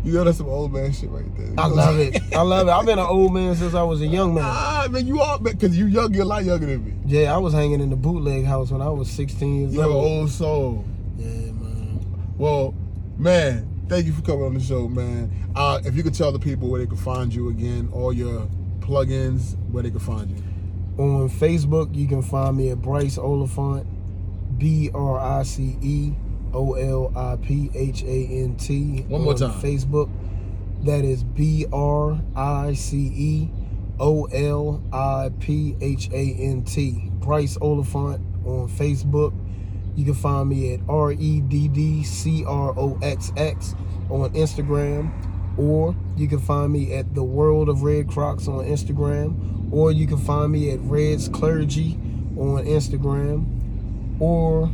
[0.03, 1.53] You know that's some old man shit right there.
[1.57, 2.22] I love it.
[2.34, 2.72] I love it.
[2.72, 4.44] I've been an old man since I was a young man.
[4.48, 6.94] Ah, man, you are because you young, you're a lot younger than me.
[7.06, 9.90] Yeah, I was hanging in the bootleg house when I was 16 years You're an
[9.91, 10.06] old.
[10.06, 10.86] old soul.
[11.18, 11.99] Yeah, man.
[12.38, 12.74] Well,
[13.18, 15.52] man, thank you for coming on the show, man.
[15.53, 18.48] Uh, if you could tell the people where they can find you again, all your
[18.80, 20.38] plugins, where they can find you.
[20.98, 23.86] On Facebook, you can find me at Bryce Oliphant,
[24.57, 26.14] B R I C E
[26.54, 29.06] O L I P H A N T.
[29.08, 29.52] One more time.
[29.62, 30.10] Facebook,
[30.84, 33.52] that is B R I C E
[34.00, 37.10] O L I P H A N T.
[37.14, 39.34] Bryce Oliphant on Facebook.
[39.96, 43.76] You can find me at R E D D C R O X X
[44.10, 45.12] on Instagram,
[45.58, 50.08] or you can find me at the World of Redd Croxx on Instagram, or you
[50.08, 52.00] can find me at Red's Clergy
[52.38, 54.72] on Instagram, or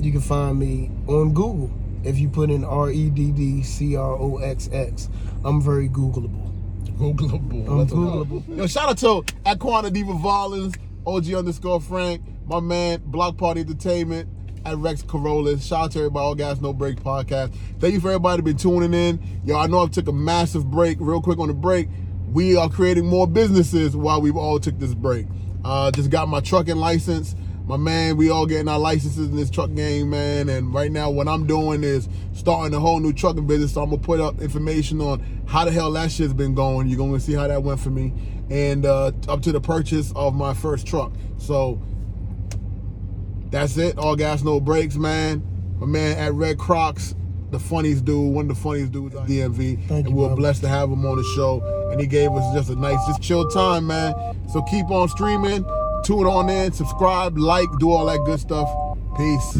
[0.00, 1.70] you can find me on Google
[2.04, 5.08] if you put in R E D D C R O X X.
[5.44, 6.52] I'm very Googleable.
[6.98, 7.68] Googleable.
[7.68, 7.86] I'm.
[7.86, 8.56] Googleable.
[8.56, 10.74] Yo, shout out to at Diva Violins,
[11.06, 14.28] OG underscore Frank, my man, Block Party Entertainment,
[14.64, 15.64] at Rex Corollas.
[15.64, 17.54] Shout out to everybody, All Gas No Brake podcast.
[17.78, 19.20] Thank you for everybody been tuning in.
[19.44, 20.98] Yo, I know I took a massive break.
[21.00, 21.88] Real quick on the break,
[22.32, 25.26] we are creating more businesses while we've all took this break.
[25.64, 27.34] Uh, just got my trucking license.
[27.66, 30.48] My man, we all getting our licenses in this truck game, man.
[30.48, 33.74] And right now, what I'm doing is starting a whole new trucking business.
[33.74, 36.86] So I'm gonna put up information on how the hell that shit's been going.
[36.86, 38.12] You're gonna see how that went for me,
[38.50, 41.12] and uh, up to the purchase of my first truck.
[41.38, 41.82] So
[43.50, 43.98] that's it.
[43.98, 45.42] All gas, no brakes, man.
[45.80, 47.14] My man at Redd Croxx,
[47.50, 49.86] the funniest dude, one of the funniest dudes at DMV.
[49.88, 50.36] Thank and you, we're brother.
[50.36, 51.60] blessed to have him on the show.
[51.90, 54.14] And he gave us just a nice, just chill time, man.
[54.52, 55.64] So keep on streaming,
[56.06, 58.68] tune on in, subscribe, like, do all that good stuff.
[59.16, 59.56] Peace.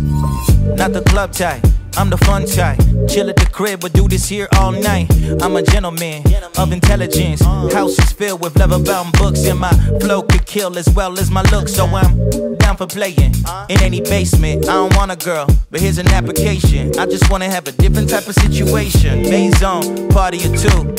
[0.76, 1.64] not the club type.
[1.96, 2.78] I'm the fun type.
[3.08, 5.08] Chill at the crib, but do this here all night.
[5.42, 6.22] I'm a gentleman
[6.58, 7.40] of intelligence.
[7.40, 11.30] House is filled with leather bound books, and my flow could kill as well as
[11.30, 11.68] my look.
[11.68, 13.34] So I'm down for playing
[13.68, 14.68] in any basement.
[14.68, 16.98] I don't want a girl, but here's an application.
[16.98, 19.22] I just wanna have a different type of situation.
[19.22, 20.94] Maison, party or two.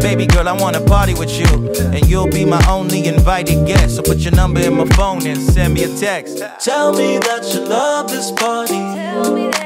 [0.00, 3.96] Baby girl, I wanna party with you, and you'll be my only invited guest.
[3.96, 6.42] So put your number in my phone and send me a text.
[6.60, 8.74] Tell me that you love this party.
[8.74, 9.62] Tell me that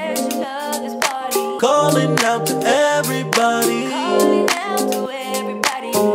[1.58, 3.86] Calling out to everybody.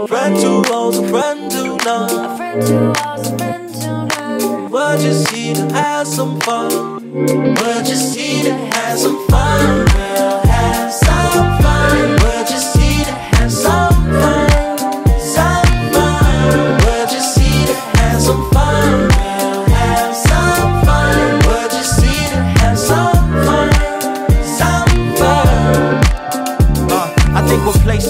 [0.07, 2.93] Friend to all, a friend to none.
[4.69, 7.13] We're just here to have some fun.
[7.13, 10.50] We're just here to have some fun.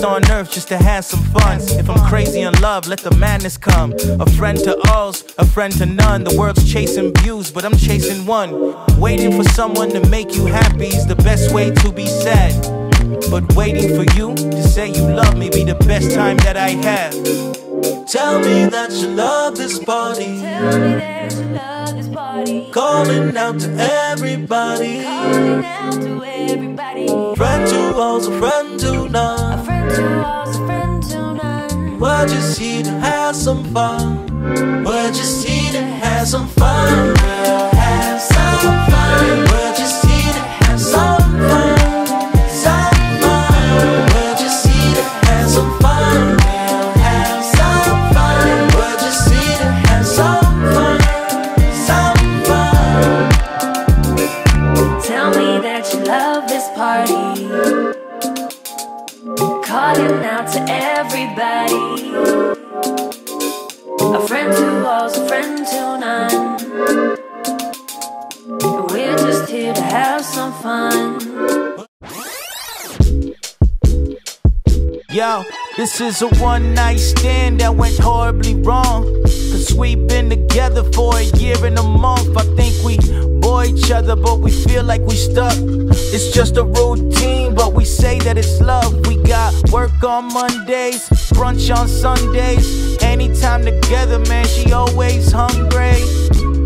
[0.01, 1.59] Think on earth just to have some fun.
[1.61, 3.93] If I'm crazy in love, let the madness come.
[4.19, 6.23] A friend to alls, a friend to none.
[6.23, 8.75] The world's chasing views, but I'm chasing one.
[8.99, 12.53] Waiting for someone to make you happy is the best way to be sad.
[13.29, 16.69] But waiting for you to say you love me be the best time that I
[16.69, 17.13] have.
[18.07, 20.39] Tell me that you love this party.
[20.39, 22.71] Tell me that you love this party.
[22.71, 25.03] Calling out to everybody.
[25.03, 27.07] Calling out to everybody.
[27.35, 29.70] Friend to all's a friend to none.
[31.99, 34.25] We're just here to have some fun.
[34.83, 37.15] We're just here to have some fun.
[37.21, 37.70] We'll
[70.61, 71.19] fun.
[75.09, 75.43] Yo,
[75.75, 79.03] this is a one night stand that went horribly wrong.
[79.23, 82.37] Cause we've been together for a year and a month.
[82.37, 82.97] I think we
[83.39, 85.57] bore each other, but we feel like we stuck.
[86.13, 89.05] It's just a routine, but we say that it's love.
[89.07, 92.97] We got work on Mondays, brunch on Sundays.
[93.01, 96.01] Anytime together, man, she always hungry.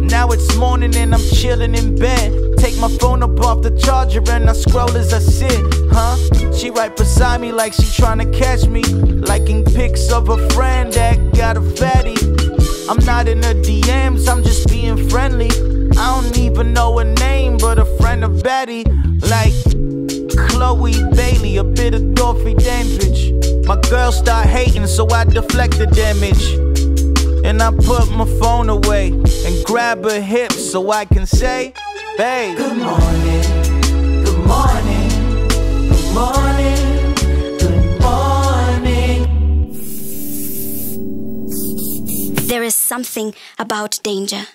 [0.07, 2.44] Now it's morning and I'm chilling in bed.
[2.65, 5.61] Take my phone up off the charger and I scroll as I sit,
[5.91, 6.17] huh?
[6.51, 8.81] She right beside me like she tryna catch me.
[8.81, 12.15] Liking pics of a friend that got a fatty.
[12.89, 15.51] I'm not in her DMs, I'm just being friendly.
[15.95, 18.83] I don't even know her name, but a friend of Betty.
[19.29, 19.53] Like
[20.49, 23.67] Chloe Bailey, a bit of Dorothy Dandridge.
[23.67, 26.47] My girl start hating, so I deflect the damage.
[27.45, 31.75] And I put my phone away and grab her hips so I can say,
[32.17, 32.55] Babe.
[32.55, 33.43] Good morning,
[34.23, 35.09] good morning,
[35.89, 37.15] good morning,
[37.59, 39.25] good morning.
[42.47, 44.47] There is something about danger.